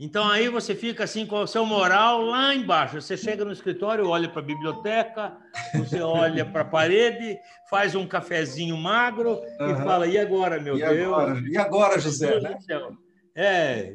[0.00, 3.00] Então aí você fica assim com o seu moral lá embaixo.
[3.00, 5.36] Você chega no escritório, olha para a biblioteca,
[5.74, 7.36] você olha para a parede,
[7.68, 9.70] faz um cafezinho magro uhum.
[9.72, 11.06] e fala: e agora, meu e Deus?
[11.06, 11.42] Agora?
[11.50, 12.40] E agora, José?
[12.40, 12.56] Né?
[13.40, 13.94] É.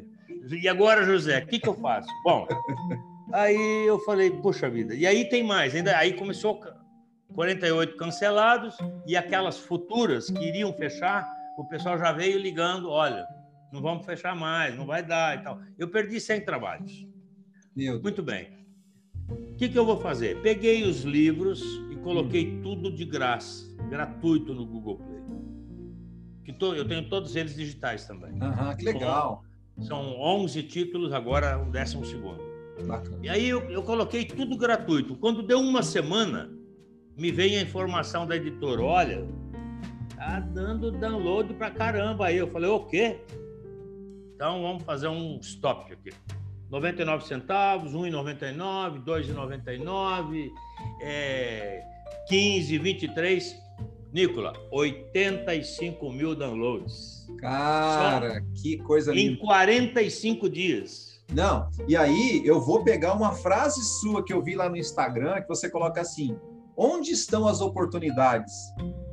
[0.50, 1.40] E agora, José?
[1.40, 2.08] O que, que eu faço?
[2.24, 2.48] Bom,
[3.30, 4.94] aí eu falei: puxa vida.
[4.94, 5.74] E aí tem mais.
[5.74, 6.62] Ainda aí começou
[7.34, 13.26] 48 cancelados e aquelas futuras que iriam fechar, o pessoal já veio ligando: olha
[13.74, 15.60] não vamos fechar mais, não vai dar e tal.
[15.76, 17.04] Eu perdi 100 trabalhos.
[18.00, 18.48] Muito bem.
[19.28, 20.40] O que, que eu vou fazer?
[20.42, 22.62] Peguei os livros e coloquei hum.
[22.62, 25.24] tudo de graça, gratuito no Google Play.
[26.44, 28.32] Que to, eu tenho todos eles digitais também.
[28.40, 29.42] Aham, que legal.
[29.78, 32.40] São, são 11 títulos, agora o décimo segundo.
[32.86, 33.18] Bacana.
[33.22, 35.16] E aí eu, eu coloquei tudo gratuito.
[35.16, 36.48] Quando deu uma semana,
[37.16, 39.26] me veio a informação da editora, olha,
[40.16, 42.36] tá dando download pra caramba aí.
[42.36, 43.20] Eu falei, o quê?
[44.34, 46.10] Então vamos fazer um stop aqui.
[46.70, 50.50] 99 centavos, 1,99, 2,99,
[51.02, 51.82] é,
[52.28, 53.64] 15, 23.
[54.12, 57.26] Nicola, 85 mil downloads.
[57.38, 59.32] Cara, Só que coisa linda.
[59.32, 61.20] Em 45 dias.
[61.32, 65.40] Não, e aí eu vou pegar uma frase sua que eu vi lá no Instagram,
[65.42, 66.36] que você coloca assim:
[66.76, 68.52] onde estão as oportunidades?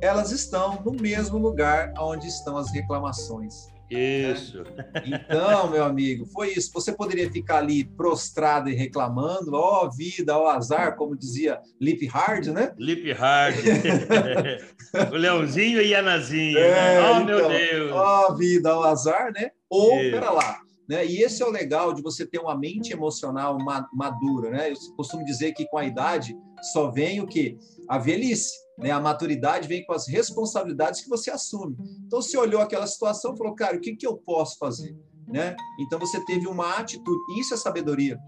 [0.00, 3.72] Elas estão no mesmo lugar onde estão as reclamações.
[3.92, 4.64] Isso.
[5.04, 6.70] Então, meu amigo, foi isso.
[6.72, 11.60] Você poderia ficar ali prostrado e reclamando, ó oh, vida, ó oh, azar, como dizia
[11.78, 12.72] Lip Hard, né?
[12.78, 13.56] Lip Hard.
[15.12, 16.58] o Leãozinho e a Nazinha.
[16.58, 16.68] Né?
[16.68, 17.00] É, né?
[17.00, 17.92] Oh, então, meu Deus.
[17.92, 19.50] Ó oh, vida, ó oh, azar, né?
[19.68, 21.04] Ou, pera lá, né?
[21.04, 23.58] E esse é o legal de você ter uma mente emocional
[23.92, 24.70] madura, né?
[24.70, 27.58] Eu costumo dizer que com a idade só vem o que?
[27.88, 28.62] A velhice.
[28.78, 28.90] Né?
[28.90, 31.76] A maturidade vem com as responsabilidades que você assume.
[32.06, 34.96] Então, você olhou aquela situação e falou, cara, o que, que eu posso fazer?
[35.26, 35.54] Né?
[35.80, 37.18] Então, você teve uma atitude.
[37.38, 38.18] Isso é sabedoria.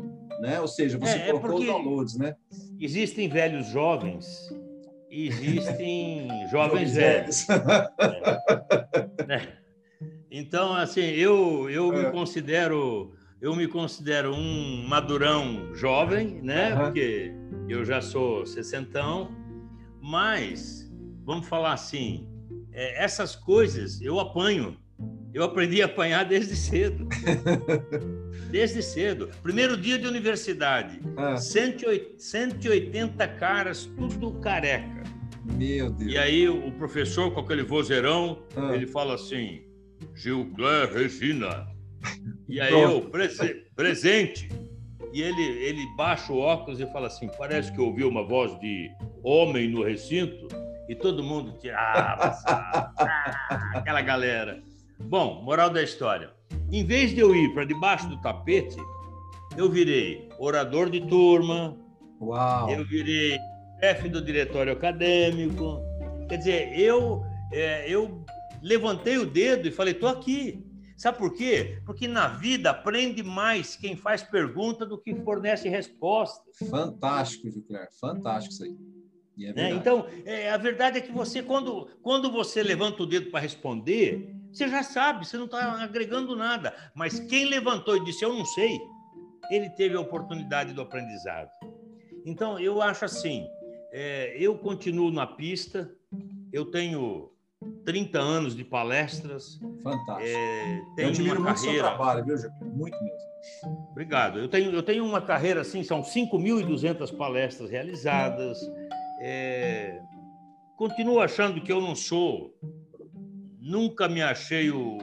[0.40, 0.60] Né?
[0.60, 2.16] Ou seja, você é, é colocou os downloads.
[2.16, 2.34] Né?
[2.80, 4.26] Existem velhos jovens
[5.22, 7.46] existem jovens velhos.
[9.28, 9.64] é.
[10.30, 12.04] Então, assim, eu, eu é.
[12.06, 16.72] me considero eu me considero um madurão jovem, né?
[16.72, 16.80] Uhum.
[16.80, 17.30] Porque
[17.68, 19.36] eu já sou sessentão,
[20.00, 20.90] mas,
[21.26, 22.26] vamos falar assim,
[22.72, 24.78] é, essas coisas eu apanho.
[25.34, 27.06] Eu aprendi a apanhar desde cedo.
[28.50, 29.28] desde cedo.
[29.42, 30.98] Primeiro dia de universidade.
[31.14, 31.36] Ah.
[31.36, 35.02] 180 caras, tudo careca.
[35.44, 36.10] Meu Deus.
[36.10, 38.74] E aí o professor, com aquele vozeirão, ah.
[38.74, 39.64] ele fala assim:
[40.14, 41.73] Gilcler Regina.
[42.54, 44.48] E aí eu, prese presente.
[45.12, 48.92] E ele, ele baixa o óculos e fala assim: parece que ouviu uma voz de
[49.24, 50.46] homem no recinto.
[50.88, 52.92] E todo mundo tirava, ah,
[53.74, 54.62] aquela galera.
[55.00, 56.30] Bom, moral da história.
[56.70, 58.76] Em vez de eu ir para debaixo do tapete,
[59.56, 61.76] eu virei orador de turma.
[62.20, 62.70] Uau.
[62.70, 63.36] Eu virei
[63.80, 65.80] chefe do diretório acadêmico.
[66.28, 68.24] Quer dizer, eu, é, eu
[68.62, 70.63] levantei o dedo e falei: estou aqui.
[70.96, 71.78] Sabe por quê?
[71.84, 76.44] Porque na vida aprende mais quem faz pergunta do que fornece resposta.
[76.70, 77.88] Fantástico, Jucler.
[78.00, 78.76] Fantástico isso aí.
[79.46, 79.70] É né?
[79.72, 84.32] Então, é, a verdade é que você, quando, quando você levanta o dedo para responder,
[84.52, 86.72] você já sabe, você não está agregando nada.
[86.94, 88.78] Mas quem levantou e disse, eu não sei,
[89.50, 91.50] ele teve a oportunidade do aprendizado.
[92.24, 93.46] Então, eu acho assim,
[93.92, 95.92] é, eu continuo na pista,
[96.52, 97.33] eu tenho
[97.84, 99.58] 30 anos de palestras.
[99.82, 100.20] Fantástico.
[100.20, 101.88] É, eu admiro muito carreira...
[101.88, 102.52] seu trabalho, viu, Jair?
[102.62, 103.88] Muito mesmo.
[103.90, 104.38] Obrigado.
[104.38, 108.58] Eu tenho, eu tenho uma carreira assim, são 5.200 palestras realizadas.
[109.20, 110.00] É,
[110.76, 112.54] continuo achando que eu não sou,
[113.60, 114.98] nunca me achei o,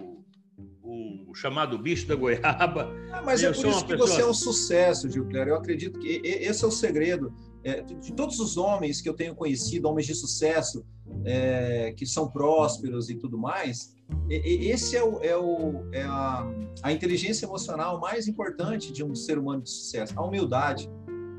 [0.83, 2.91] o chamado bicho da goiaba.
[3.11, 4.07] Ah, mas é eu é por isso que pessoa...
[4.07, 5.47] você é um sucesso, Gilcler.
[5.47, 9.35] Eu acredito que esse é o segredo é, de todos os homens que eu tenho
[9.35, 10.85] conhecido, homens de sucesso,
[11.25, 13.95] é, que são prósperos e tudo mais,
[14.29, 16.45] esse é, o, é, o, é a,
[16.83, 20.89] a, inteligência emocional mais importante de um ser humano de sucesso, a humildade,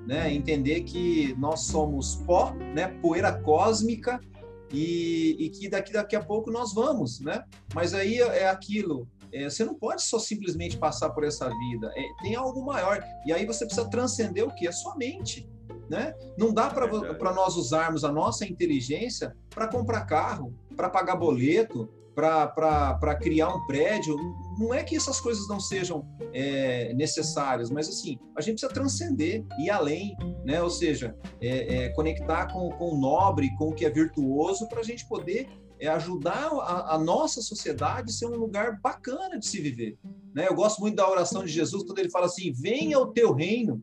[0.07, 0.33] né?
[0.33, 2.89] Entender que nós somos pó, né?
[3.01, 4.21] Poeira cósmica
[4.73, 7.45] e, e que daqui, daqui a pouco nós vamos, né?
[7.75, 12.23] Mas aí é aquilo, é, você não pode só simplesmente passar por essa vida, é,
[12.23, 13.03] tem algo maior.
[13.27, 14.69] E aí você precisa transcender o que?
[14.69, 15.49] A sua mente.
[15.91, 16.15] Né?
[16.39, 23.15] Não dá para nós usarmos a nossa inteligência para comprar carro, para pagar boleto, para
[23.21, 24.17] criar um prédio.
[24.59, 29.45] Não é que essas coisas não sejam é, necessárias, mas assim, a gente precisa transcender,
[29.59, 30.63] ir além, né?
[30.63, 34.81] ou seja, é, é, conectar com, com o nobre, com o que é virtuoso, para
[34.81, 35.49] a gente poder
[35.81, 39.99] é, ajudar a, a, nossa sociedade a ser um lugar bacana de se viver.
[40.35, 40.47] Né?
[40.49, 43.83] Eu gosto muito da oração de Jesus, quando ele fala assim: venha o teu reino.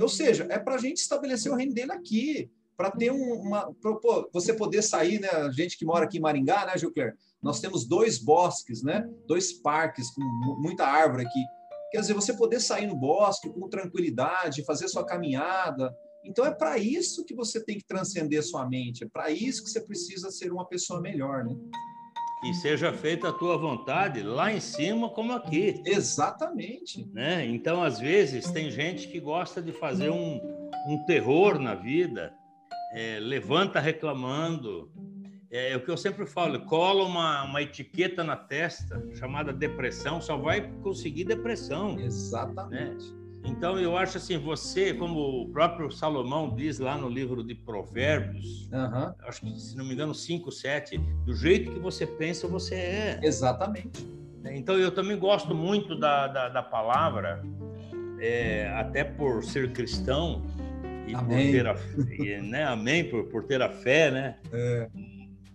[0.00, 3.72] Ou seja, é para a gente estabelecer o reino dele aqui, para ter um, uma.
[3.74, 5.28] Pra, pô, você poder sair, né?
[5.28, 7.16] A gente que mora aqui em Maringá, né, Gilcler?
[7.42, 9.08] Nós temos dois bosques, né?
[9.26, 10.22] Dois parques com
[10.60, 11.44] muita árvore aqui.
[11.92, 15.94] Quer dizer, você poder sair no bosque com tranquilidade, fazer sua caminhada.
[16.24, 19.70] Então é para isso que você tem que transcender sua mente, é para isso que
[19.70, 21.54] você precisa ser uma pessoa melhor, né?
[22.44, 25.80] E seja feita a tua vontade lá em cima como aqui.
[25.86, 27.08] Exatamente.
[27.10, 27.46] Né?
[27.46, 30.40] Então, às vezes, tem gente que gosta de fazer um,
[30.86, 32.34] um terror na vida,
[32.92, 34.92] é, levanta reclamando.
[35.50, 40.20] É, é, o que eu sempre falo, cola uma, uma etiqueta na testa chamada depressão,
[40.20, 41.98] só vai conseguir depressão.
[41.98, 43.10] Exatamente.
[43.10, 43.23] Né?
[43.44, 48.70] Então eu acho assim, você, como o próprio Salomão diz lá no livro de Provérbios,
[48.72, 49.12] uhum.
[49.28, 53.20] acho que se não me engano 5, 7, do jeito que você pensa, você é.
[53.22, 54.06] Exatamente.
[54.46, 57.42] Então eu também gosto muito da, da, da palavra,
[58.18, 60.42] é, até por ser cristão,
[61.06, 61.46] e Amém.
[61.46, 61.76] por ter a,
[62.24, 62.64] e, né?
[62.64, 64.36] Amém, por, por ter a fé, né?
[64.52, 64.88] É.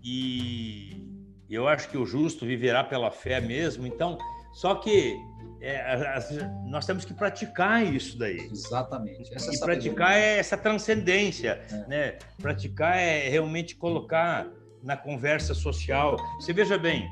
[0.04, 1.04] E
[1.49, 3.86] eu acho que o justo viverá pela fé mesmo.
[3.88, 4.17] Então,
[4.54, 5.15] só que
[5.61, 6.19] é,
[6.65, 8.37] nós temos que praticar isso daí.
[8.51, 9.33] Exatamente.
[9.33, 11.87] Essa e praticar é essa transcendência, é.
[11.87, 12.17] né?
[12.41, 14.47] Praticar é realmente colocar
[14.81, 16.17] na conversa social.
[16.39, 17.09] Você veja bem,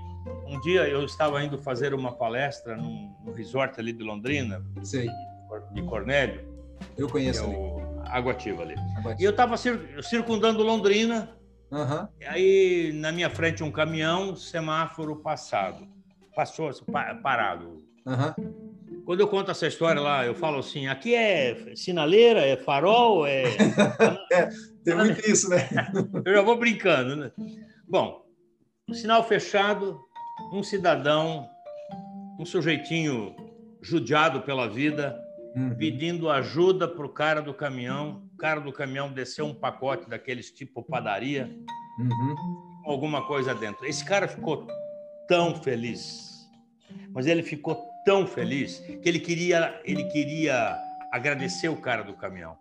[0.47, 5.09] um dia eu estava indo fazer uma palestra num, num resort ali de Londrina, Sei.
[5.73, 6.47] de Cornélio.
[6.97, 8.75] Eu conheço é o, Água Ativa ali.
[8.97, 9.21] Água ativa.
[9.21, 11.35] E eu estava cir circundando Londrina,
[11.71, 12.07] uhum.
[12.25, 15.87] aí na minha frente um caminhão, semáforo passado.
[16.35, 16.71] Passou
[17.21, 17.86] parado.
[18.07, 18.67] Uhum.
[19.05, 23.43] Quando eu conto essa história lá, eu falo assim: aqui é sinaleira, é farol, é.
[24.31, 24.49] é
[24.83, 25.67] tem muito isso, né?
[26.25, 27.31] eu já vou brincando, né?
[27.87, 28.25] Bom,
[28.93, 29.99] sinal fechado,
[30.53, 31.47] um cidadão,
[32.39, 33.35] um sujeitinho
[33.81, 35.17] judiado pela vida,
[35.55, 35.75] uhum.
[35.75, 38.23] pedindo ajuda para o cara do caminhão.
[38.33, 41.49] O cara do caminhão desceu um pacote daqueles tipo padaria,
[41.99, 42.35] uhum.
[42.85, 43.85] alguma coisa dentro.
[43.85, 44.67] Esse cara ficou
[45.27, 46.47] tão feliz,
[47.13, 52.55] mas ele ficou tão feliz que ele queria, ele queria agradecer o cara do caminhão.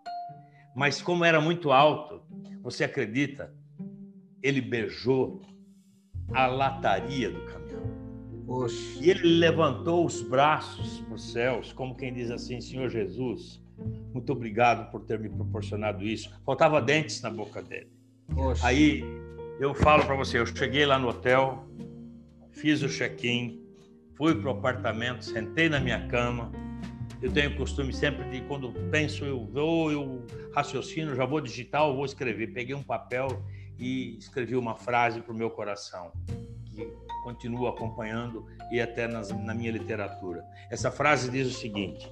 [0.75, 2.21] Mas como era muito alto,
[2.61, 3.53] você acredita?
[4.43, 5.41] Ele beijou
[6.33, 7.81] a lataria do caminhão.
[8.45, 8.99] Oxe.
[9.01, 13.63] E ele levantou os braços para os céus, como quem diz assim: Senhor Jesus,
[14.13, 16.29] muito obrigado por ter me proporcionado isso.
[16.45, 17.89] Faltava dentes na boca dele.
[18.35, 18.65] Oxe.
[18.65, 19.01] Aí
[19.61, 21.65] eu falo para você: eu cheguei lá no hotel,
[22.51, 23.65] fiz o check-in,
[24.17, 26.51] fui para o apartamento, sentei na minha cama.
[27.21, 31.87] Eu tenho o costume sempre de, quando penso, eu vou, eu raciocino, já vou digitar,
[31.87, 32.47] eu vou escrever.
[32.53, 33.27] Peguei um papel
[33.79, 36.11] e escrevi uma frase para o meu coração
[37.27, 40.45] continuo acompanhando e até nas, na minha literatura.
[40.69, 42.09] Essa frase diz o seguinte: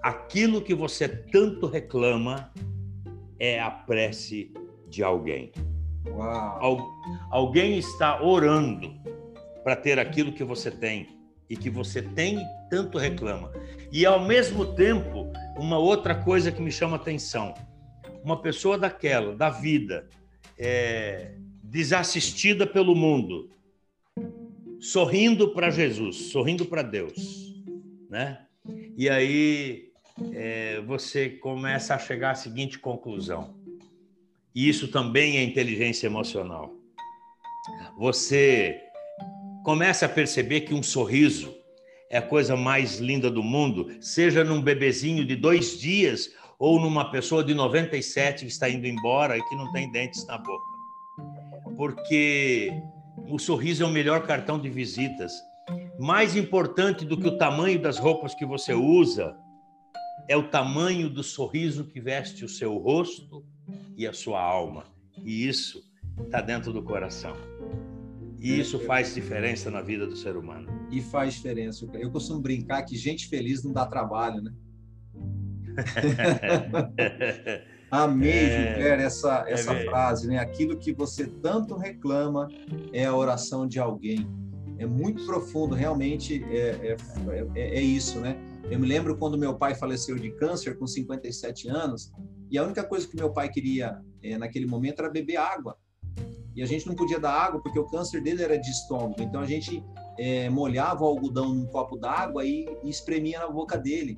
[0.00, 2.52] aquilo que você tanto reclama
[3.38, 4.52] é a prece
[4.88, 5.50] de alguém.
[6.60, 6.78] Al,
[7.30, 8.94] alguém está orando
[9.64, 11.13] para ter aquilo que você tem
[11.48, 13.52] e que você tem e tanto reclama.
[13.92, 17.54] E ao mesmo tempo, uma outra coisa que me chama atenção:
[18.22, 20.08] uma pessoa daquela, da vida,
[20.58, 23.50] é, desassistida pelo mundo,
[24.80, 27.54] sorrindo para Jesus, sorrindo para Deus,
[28.08, 28.46] né?
[28.96, 29.90] E aí
[30.32, 33.54] é, você começa a chegar à seguinte conclusão.
[34.54, 36.72] E isso também é inteligência emocional.
[37.98, 38.83] Você
[39.64, 41.56] começa a perceber que um sorriso
[42.10, 47.10] é a coisa mais linda do mundo, seja num bebezinho de dois dias ou numa
[47.10, 50.64] pessoa de 97 que está indo embora e que não tem dentes na boca.
[51.76, 52.72] Porque
[53.26, 55.32] o sorriso é o melhor cartão de visitas.
[55.98, 59.34] Mais importante do que o tamanho das roupas que você usa
[60.28, 63.42] é o tamanho do sorriso que veste o seu rosto
[63.96, 64.84] e a sua alma.
[65.24, 65.82] E isso
[66.26, 67.34] está dentro do coração.
[68.44, 70.68] E isso faz diferença na vida do ser humano.
[70.90, 71.88] E faz diferença.
[71.94, 74.52] Eu costumo brincar que gente feliz não dá trabalho, né?
[77.90, 80.36] Amei, é, essa, essa é frase, né?
[80.36, 82.48] Aquilo que você tanto reclama
[82.92, 84.28] é a oração de alguém.
[84.78, 86.96] É muito profundo, realmente é, é,
[87.54, 88.36] é, é isso, né?
[88.70, 92.12] Eu me lembro quando meu pai faleceu de câncer com 57 anos,
[92.50, 95.78] e a única coisa que meu pai queria é, naquele momento era beber água.
[96.54, 99.16] E a gente não podia dar água porque o câncer dele era de estômago.
[99.18, 99.84] Então a gente
[100.18, 104.16] é, molhava o algodão num copo d'água e, e espremia na boca dele.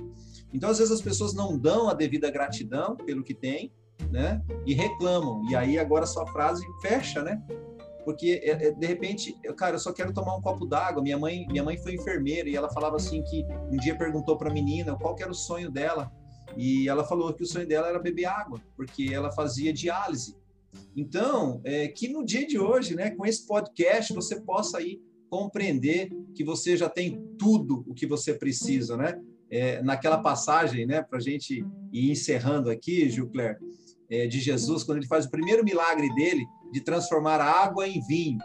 [0.53, 3.72] Então às vezes as pessoas não dão a devida gratidão pelo que tem,
[4.11, 4.42] né?
[4.66, 5.42] E reclamam.
[5.49, 7.42] E aí agora sua frase fecha, né?
[8.05, 11.03] Porque é, é, de repente, eu, cara, eu só quero tomar um copo d'água.
[11.03, 14.49] Minha mãe, minha mãe foi enfermeira e ela falava assim que um dia perguntou para
[14.49, 16.12] a menina qual era o sonho dela.
[16.57, 20.37] E ela falou que o sonho dela era beber água, porque ela fazia diálise.
[20.97, 26.11] Então, é, que no dia de hoje, né, com esse podcast, você possa aí compreender
[26.35, 29.21] que você já tem tudo o que você precisa, né?
[29.51, 33.59] É, naquela passagem, né, para a gente ir encerrando aqui, Gilcler,
[34.11, 38.01] é, de Jesus, quando ele faz o primeiro milagre dele, de transformar a água em
[38.07, 38.39] vinho,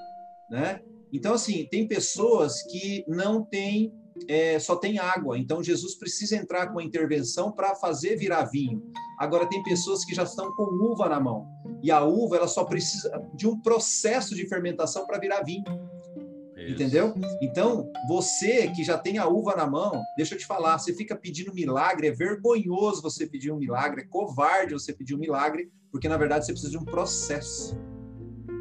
[0.49, 0.81] né?
[1.13, 3.91] Então, assim, tem pessoas que não têm
[4.27, 5.37] é, só tem água.
[5.37, 8.83] Então Jesus precisa entrar com a intervenção para fazer virar vinho.
[9.19, 11.47] Agora tem pessoas que já estão com uva na mão
[11.83, 15.63] e a uva ela só precisa de um processo de fermentação para virar vinho.
[16.57, 16.73] Isso.
[16.73, 17.15] Entendeu?
[17.41, 21.15] Então, você que já tem a uva na mão, deixa eu te falar, você fica
[21.15, 26.07] pedindo milagre, é vergonhoso você pedir um milagre, é covarde você pedir um milagre, porque
[26.07, 27.75] na verdade você precisa de um processo.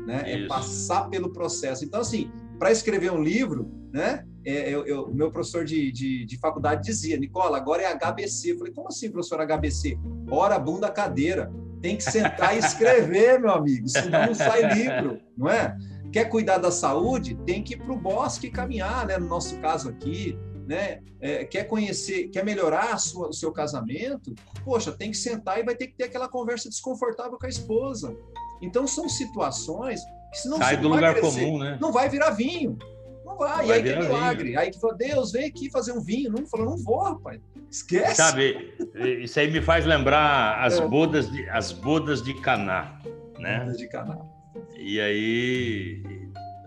[0.06, 0.22] Né?
[0.26, 1.84] É passar pelo processo.
[1.84, 4.26] Então, assim, para escrever um livro, né?
[4.44, 8.52] É, eu, eu, o meu professor de, de, de, faculdade dizia, Nicola, agora é HBC.
[8.52, 9.98] Eu falei, como assim, professor HBC?
[10.30, 11.52] Hora, bunda, cadeira.
[11.82, 15.76] Tem que sentar e escrever, meu amigo, senão não sai livro, não é?
[16.12, 17.36] Quer cuidar da saúde?
[17.46, 19.16] Tem que ir para o bosque caminhar, né?
[19.16, 21.00] No nosso caso aqui, né?
[21.20, 24.34] É, quer conhecer, quer melhorar sua, o seu casamento?
[24.64, 28.16] Poxa, tem que sentar e vai ter que ter aquela conversa desconfortável com a esposa.
[28.60, 30.00] Então são situações
[30.32, 31.78] que se não sai do lugar crescer, comum, né?
[31.80, 32.78] Não vai virar vinho.
[33.30, 33.66] Não vai.
[33.66, 34.44] E aí tem milagre.
[34.44, 34.58] Vinho.
[34.58, 36.30] Aí que fala, Deus, vem aqui fazer um vinho.
[36.30, 37.40] Não falou, não vou, rapaz.
[37.70, 38.16] Esquece.
[38.16, 38.74] Sabe,
[39.22, 40.86] isso aí me faz lembrar as é.
[40.86, 43.00] bodas de as bodas de Caná,
[43.38, 43.60] né?
[43.60, 44.18] Bodas de Caná.
[44.76, 46.02] E aí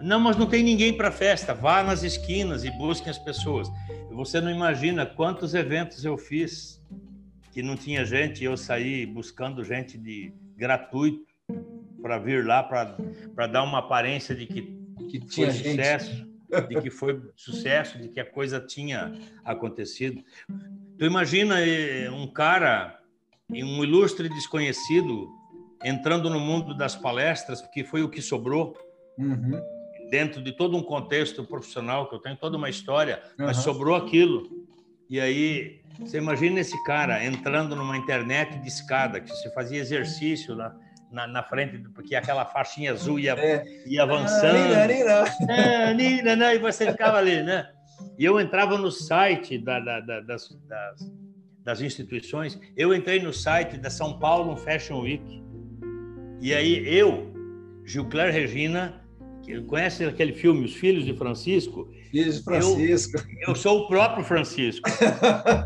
[0.01, 1.53] não, mas não tem ninguém para festa.
[1.53, 3.69] Vá nas esquinas e busquem as pessoas.
[4.11, 6.81] Você não imagina quantos eventos eu fiz
[7.51, 11.25] que não tinha gente, eu saí buscando gente de gratuito
[12.01, 14.61] para vir lá para dar uma aparência de que,
[15.09, 19.13] que tinha sucesso de que foi sucesso, de que a coisa tinha
[19.43, 20.23] acontecido.
[20.97, 22.99] Tu imagina eh, um cara,
[23.49, 25.29] um ilustre desconhecido,
[25.83, 28.77] entrando no mundo das palestras, que foi o que sobrou,
[29.17, 29.61] uhum.
[30.09, 33.45] dentro de todo um contexto profissional, que eu tenho toda uma história, uhum.
[33.45, 34.49] mas sobrou aquilo.
[35.09, 40.55] E aí, você imagina esse cara entrando numa internet de escada, que você fazia exercício
[40.55, 40.69] lá.
[40.69, 40.92] Né?
[41.13, 43.63] Na, na frente, porque aquela faixinha azul ia, é.
[43.85, 44.57] ia avançando.
[45.47, 46.55] É, nina, né?
[46.55, 47.69] E você ficava ali, né?
[48.17, 51.13] E eu entrava no site da, da, da, das, das,
[51.63, 55.43] das, instituições, eu entrei no site da São Paulo Fashion Week.
[56.41, 57.31] E aí eu,
[57.85, 59.01] Gilcler Regina,
[59.43, 61.89] que conhece aquele filme Os Filhos de Francisco?
[62.09, 63.17] Filhos de Francisco.
[63.17, 64.89] Eu, eu sou o próprio Francisco.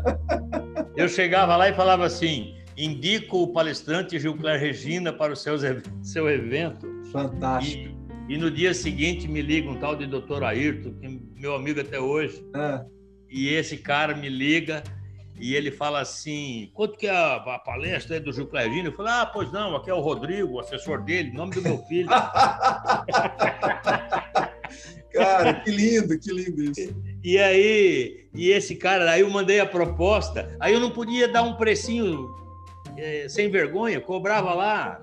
[0.96, 5.56] eu chegava lá e falava assim: indico o palestrante Gilcler Regina para o seu,
[6.00, 6.86] seu evento.
[7.10, 7.92] Fantástico.
[8.28, 11.56] E, e, no dia seguinte me liga um tal de doutor Ayrton, que é meu
[11.56, 12.40] amigo até hoje.
[12.54, 12.80] É.
[13.28, 14.84] E esse cara me liga
[15.40, 18.88] e ele fala assim: quanto que é a, a palestra é do Gilcler Regina?
[18.88, 21.78] Eu falo: ah, pois não, aqui é o Rodrigo, o assessor dele, nome do meu
[21.84, 22.08] filho.
[25.12, 26.94] cara, que lindo, que lindo isso.
[27.24, 31.42] E aí, e esse cara, aí eu mandei a proposta, aí eu não podia dar
[31.42, 32.38] um precinho
[32.98, 35.00] é, sem vergonha, cobrava lá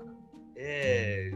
[0.56, 1.30] é,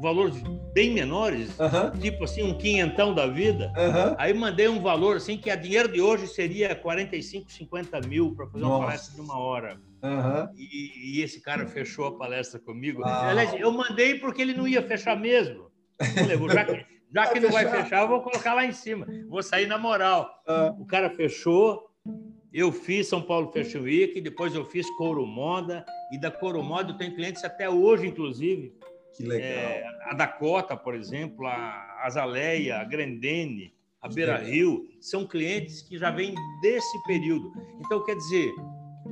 [0.00, 0.40] valores
[0.72, 1.56] bem menores,
[2.00, 3.72] tipo assim, um quinhentão da vida.
[4.16, 8.46] Aí mandei um valor assim que a dinheiro de hoje seria 45, 50 mil para
[8.46, 8.76] fazer Nossa.
[8.76, 9.80] uma palestra de uma hora.
[10.56, 13.04] E, e, esse cara fechou a palestra comigo.
[13.04, 15.68] Aliás, eu mandei porque ele não ia fechar mesmo.
[15.98, 19.06] Falei, já que, já que não vai fechar, eu vou colocar lá em cima.
[19.28, 20.30] Vou sair na moral.
[20.78, 21.90] O cara fechou,
[22.52, 26.92] eu fiz São Paulo Fashion Week, depois eu fiz Couro Moda, e da Couro Moda
[26.92, 28.74] eu tenho clientes até hoje, inclusive.
[29.16, 29.48] Que legal.
[29.48, 35.98] É, a Dakota, por exemplo, a Azaleia, a Grandene, a Beira Rio, são clientes que
[35.98, 37.52] já vêm desse período.
[37.80, 38.52] Então, quer dizer,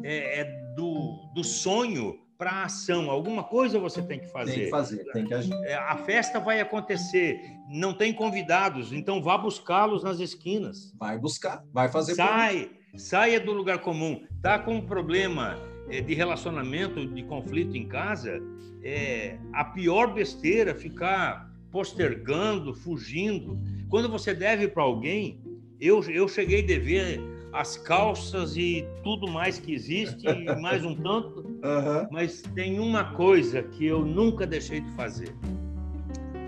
[0.05, 0.45] é, é
[0.77, 3.11] do, do sonho para a ação.
[3.11, 4.53] Alguma coisa você tem que fazer.
[4.53, 5.55] Tem que fazer, tem que agir.
[5.65, 10.93] É, a festa vai acontecer, não tem convidados, então vá buscá-los nas esquinas.
[10.99, 12.15] Vai buscar, vai fazer.
[12.15, 14.23] Sai, saia do lugar comum.
[14.43, 18.41] Tá com um problema é, de relacionamento, de conflito em casa,
[18.83, 23.59] é a pior besteira ficar postergando, fugindo.
[23.89, 25.41] Quando você deve para alguém,
[25.81, 27.21] eu, eu cheguei a dever
[27.53, 32.09] as calças e tudo mais que existe, e mais um tanto, uhum.
[32.11, 35.35] mas tem uma coisa que eu nunca deixei de fazer: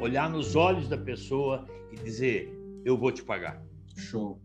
[0.01, 2.53] olhar nos olhos da pessoa e dizer,
[2.85, 3.63] eu vou te pagar.
[3.97, 4.41] Show.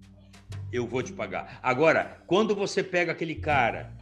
[0.74, 1.60] Eu vou te pagar.
[1.62, 3.94] Agora, quando você pega aquele cara,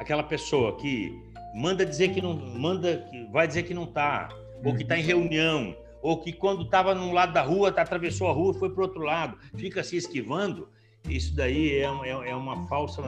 [0.00, 1.12] aquela pessoa que
[1.54, 4.28] manda dizer que não, manda, que vai dizer que não tá,
[4.64, 8.28] ou que está em reunião, ou que quando estava num lado da rua, tá, atravessou
[8.28, 10.68] a rua, foi para outro lado, fica se esquivando,
[11.08, 13.02] isso daí é, é, é uma falsa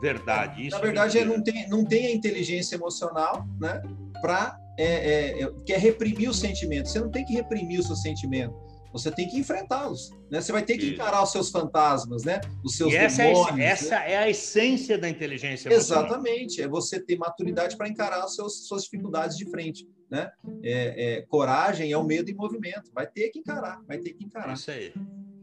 [0.00, 0.66] verdade.
[0.66, 3.82] Isso Na verdade, é não, tem, não tem a inteligência emocional, né?
[4.20, 6.88] Para é, é, é, quer reprimir o sentimento.
[6.88, 8.54] Você não tem que reprimir o seu sentimento.
[8.98, 10.40] Você tem que enfrentá-los, né?
[10.40, 12.40] Você vai ter que encarar os seus fantasmas, né?
[12.64, 13.58] Os seus e essa demônios.
[13.58, 14.12] É, essa né?
[14.12, 16.04] é a essência da inteligência emocional.
[16.04, 16.62] Exatamente.
[16.62, 20.30] É você ter maturidade para encarar as seus, suas dificuldades de frente, né?
[20.62, 22.90] É, é, coragem é o medo em movimento.
[22.94, 24.54] Vai ter que encarar, vai ter que encarar.
[24.54, 24.92] Isso aí.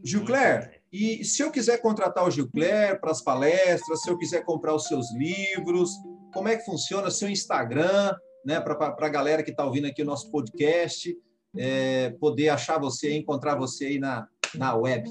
[0.06, 4.74] Gilcler, e se eu quiser contratar o Gilcler para as palestras, se eu quiser comprar
[4.74, 5.90] os seus livros,
[6.32, 10.04] como é que funciona seu Instagram, né, para a galera que está ouvindo aqui o
[10.04, 11.16] nosso podcast,
[11.56, 15.08] é, poder achar você, encontrar você aí na, na web?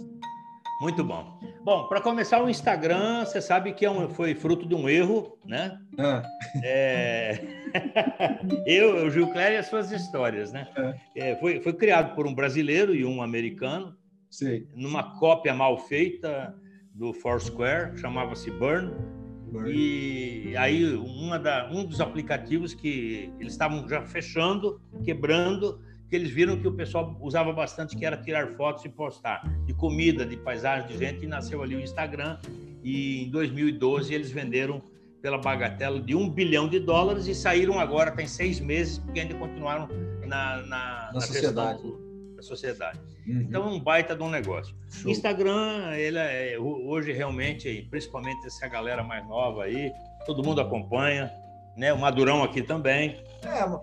[0.82, 1.40] Muito bom.
[1.64, 5.38] Bom, para começar, o Instagram, você sabe que é um, foi fruto de um erro,
[5.46, 5.80] né?
[5.98, 6.22] Ah.
[6.62, 7.40] É...
[8.68, 10.68] eu, o Gilcler e as suas histórias, né?
[11.16, 11.32] É.
[11.32, 13.96] É, foi, foi criado por um brasileiro e um americano,
[14.30, 14.68] Sim.
[14.76, 16.54] numa cópia mal feita
[16.94, 18.92] do Foursquare, chamava-se Burn.
[19.52, 19.72] Burn.
[19.72, 25.80] E aí uma da, um dos aplicativos que eles estavam já fechando, quebrando,
[26.14, 29.74] que eles viram que o pessoal usava bastante, que era tirar fotos e postar de
[29.74, 32.38] comida, de paisagem, de gente, e nasceu ali o Instagram.
[32.84, 34.80] E em 2012 eles venderam
[35.24, 39.34] pela bagatela de um bilhão de dólares e saíram agora, tem seis meses, porque ainda
[39.34, 39.88] continuaram
[40.28, 41.82] na, na, na, na sociedade.
[42.36, 43.00] da sociedade.
[43.26, 43.42] Uhum.
[43.42, 44.76] Então, é um baita de um negócio.
[44.92, 45.10] Show.
[45.10, 49.92] Instagram, ele é, hoje realmente, principalmente essa galera mais nova aí,
[50.28, 51.34] todo mundo acompanha,
[51.78, 51.94] né?
[51.94, 53.22] O Madurão aqui também.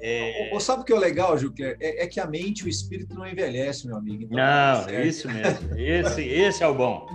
[0.01, 0.61] É, é...
[0.61, 1.77] sabe o que é legal, Juquer?
[1.81, 4.25] É, é, que a mente e o espírito não envelhece, meu amigo.
[4.25, 5.77] Então, não, é isso mesmo.
[5.77, 7.07] Esse, esse é o bom.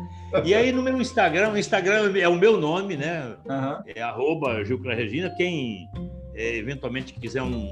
[0.44, 3.36] E aí no meu Instagram, o Instagram é o meu nome, né?
[3.46, 3.84] Uhum.
[3.96, 5.30] É arroba Gilcler Regina.
[5.36, 5.88] Quem
[6.36, 7.68] é, eventualmente quiser um.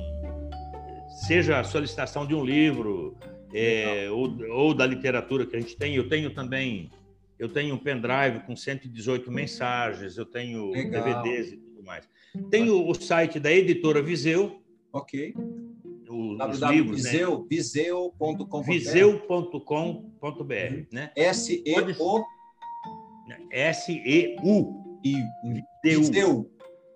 [1.28, 3.16] Seja a solicitação de um livro,
[3.54, 5.96] é, ou, ou, da literatura que a gente tem.
[5.96, 6.90] Eu tenho também,
[7.38, 11.04] eu tenho um pendrive com 118 mensagens, eu tenho Legal.
[11.04, 12.08] DVDs e tudo mais.
[12.50, 14.62] Tenho o site da editora Viseu.
[14.92, 15.34] Ok.
[16.10, 17.46] Os livros, Viseu, né?
[17.50, 18.64] viseu.com.br.
[18.64, 20.86] Viseu.com.br, uhum.
[20.92, 21.12] né?
[21.16, 22.24] S-E-O...
[23.52, 24.84] S-E-U.
[25.84, 26.52] Viseu.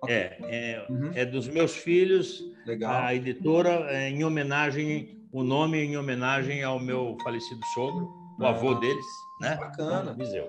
[0.06, 1.10] É, é, uhum.
[1.14, 2.44] é dos meus filhos.
[2.64, 2.92] Legal.
[2.92, 8.08] A editora, é, em homenagem o nome em homenagem ao meu falecido sogro,
[8.38, 9.04] o ah, avô deles,
[9.40, 9.56] né?
[9.56, 10.14] Bacana.
[10.14, 10.48] Viseu.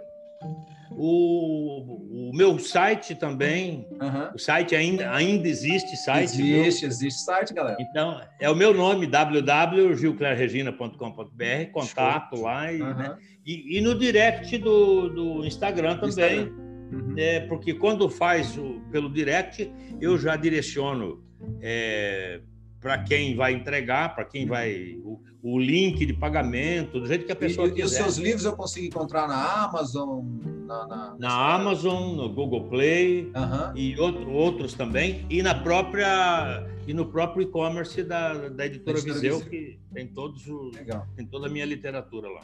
[0.91, 4.31] O, o meu site também, uhum.
[4.33, 6.41] o site ainda, ainda existe site.
[6.41, 6.89] Existe, viu?
[6.89, 7.77] existe site, galera.
[7.79, 12.45] Então, é o meu nome, www.gilclerregina.com.br, contato Show.
[12.45, 12.73] lá.
[12.73, 12.95] E, uhum.
[12.95, 13.15] né?
[13.45, 16.09] e, e, no direct do, do Instagram também.
[16.09, 16.51] Instagram.
[16.91, 17.13] Uhum.
[17.17, 19.71] É, porque quando faz o, pelo direct,
[20.01, 21.23] eu já direciono
[21.61, 22.41] é,
[22.81, 27.31] para quem vai entregar, para quem vai o, o, link de pagamento, do jeito que
[27.31, 27.81] a pessoa e, quiser.
[27.81, 30.23] E os seus livros eu consigo encontrar na Amazon,
[30.65, 33.31] na, na, na Amazon, no Google Play
[33.75, 39.13] e outro, outros também, e na própria e no próprio e-commerce da, da editora, editora
[39.13, 40.71] Viseu, Viseu, que tem todos o,
[41.15, 42.41] tem toda a minha literatura lá.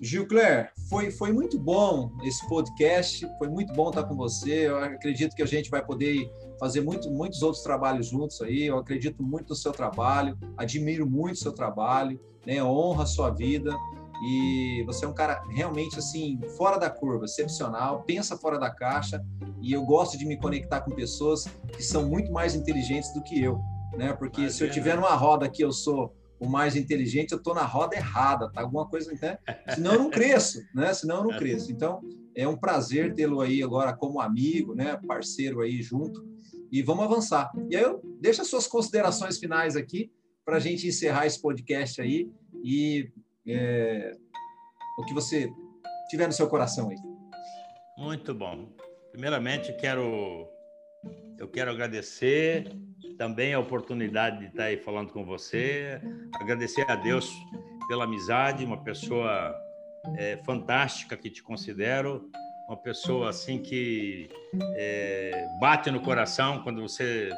[0.00, 4.68] Gilcler, foi, foi muito bom esse podcast, foi muito bom estar com você.
[4.68, 6.30] Eu acredito que a gente vai poder
[6.60, 8.66] fazer muito, muitos outros trabalhos juntos aí.
[8.66, 12.62] Eu acredito muito no seu trabalho, admiro muito o seu trabalho, né?
[12.62, 13.74] honra a sua vida.
[14.22, 19.24] E você é um cara realmente assim, fora da curva, excepcional, pensa fora da caixa.
[19.62, 23.42] E eu gosto de me conectar com pessoas que são muito mais inteligentes do que
[23.42, 23.58] eu,
[23.96, 24.12] né?
[24.12, 27.54] Porque Mas se eu tiver numa roda que eu sou o mais inteligente, eu estou
[27.54, 28.60] na roda errada, tá?
[28.60, 29.38] Alguma coisa, né?
[29.74, 30.92] Senão eu não cresço, né?
[30.92, 31.72] Senão eu não cresço.
[31.72, 32.00] Então,
[32.34, 34.98] é um prazer tê-lo aí agora como amigo, né?
[35.06, 36.24] Parceiro aí junto.
[36.70, 37.50] E vamos avançar.
[37.68, 40.10] E aí, eu deixo as suas considerações finais aqui
[40.44, 42.30] para a gente encerrar esse podcast aí
[42.64, 43.10] e
[43.46, 44.12] é,
[44.98, 45.50] o que você
[46.08, 46.96] tiver no seu coração aí.
[47.98, 48.68] Muito bom.
[49.12, 50.48] Primeiramente, quero
[51.38, 52.70] eu quero agradecer
[53.16, 55.98] também a oportunidade de estar aí falando com você.
[56.34, 57.30] Agradecer a Deus
[57.88, 59.54] pela amizade, uma pessoa
[60.18, 62.30] é, fantástica que te considero,
[62.70, 64.28] uma pessoa assim que
[64.76, 67.28] é, bate no coração quando você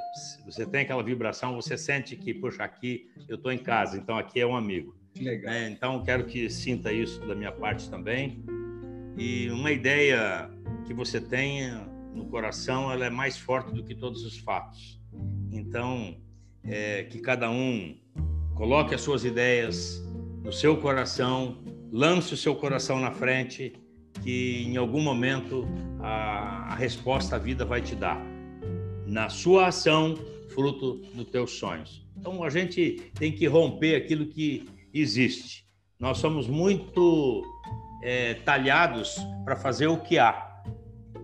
[0.45, 4.41] você tem aquela vibração, você sente que puxa aqui eu estou em casa, então aqui
[4.41, 4.95] é um amigo.
[5.19, 5.55] Legal.
[5.55, 8.45] É, então quero que sinta isso da minha parte também
[9.17, 10.51] e uma ideia
[10.85, 15.01] que você tenha no coração ela é mais forte do que todos os fatos.
[15.51, 16.15] Então
[16.63, 17.97] é, que cada um
[18.55, 19.99] coloque as suas ideias
[20.45, 23.73] no seu coração, lance o seu coração na frente,
[24.23, 25.67] que em algum momento
[26.01, 28.21] a, a resposta a vida vai te dar.
[29.07, 30.17] Na sua ação,
[30.53, 32.07] fruto dos teus sonhos.
[32.17, 35.67] Então a gente tem que romper aquilo que existe.
[35.99, 37.43] Nós somos muito
[38.03, 40.63] é, talhados para fazer o que há,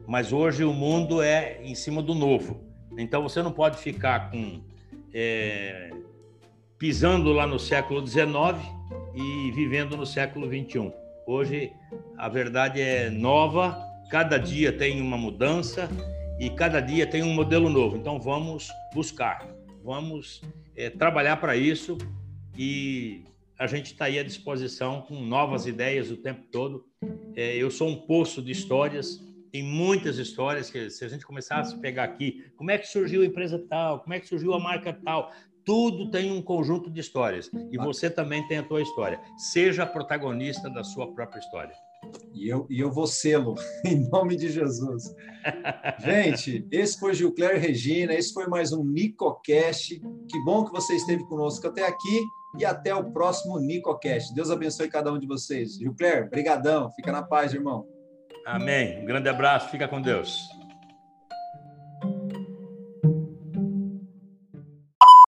[0.06, 2.64] mas hoje o mundo é em cima do novo.
[2.96, 4.60] Então você não pode ficar com
[5.12, 5.90] é,
[6.78, 8.30] pisando lá no século XIX
[9.14, 10.92] e vivendo no século XXI.
[11.28, 11.74] Hoje
[12.16, 13.78] a verdade é nova,
[14.10, 15.86] cada dia tem uma mudança
[16.40, 17.98] e cada dia tem um modelo novo.
[17.98, 19.46] Então vamos buscar,
[19.84, 20.40] vamos
[20.74, 21.98] é, trabalhar para isso
[22.56, 23.24] e
[23.58, 26.86] a gente está aí à disposição com novas ideias o tempo todo.
[27.36, 29.22] É, eu sou um poço de histórias,
[29.52, 33.20] tem muitas histórias que se a gente começasse a pegar aqui, como é que surgiu
[33.20, 35.30] a empresa tal, como é que surgiu a marca tal,
[35.68, 39.20] tudo tem um conjunto de histórias e você também tem a tua história.
[39.36, 41.74] Seja protagonista da sua própria história.
[42.32, 43.54] E eu, e eu vou sê-lo,
[43.84, 45.14] em nome de Jesus.
[46.00, 50.00] Gente, esse foi Gilcler Regina, esse foi mais um NicoCast.
[50.00, 52.24] Que bom que você esteve conosco até aqui
[52.58, 54.34] e até o próximo NicoCast.
[54.34, 55.76] Deus abençoe cada um de vocês.
[55.76, 56.90] Gilcler, brigadão.
[56.92, 57.86] Fica na paz, irmão.
[58.46, 59.02] Amém.
[59.02, 59.68] Um grande abraço.
[59.68, 60.48] Fica com Deus.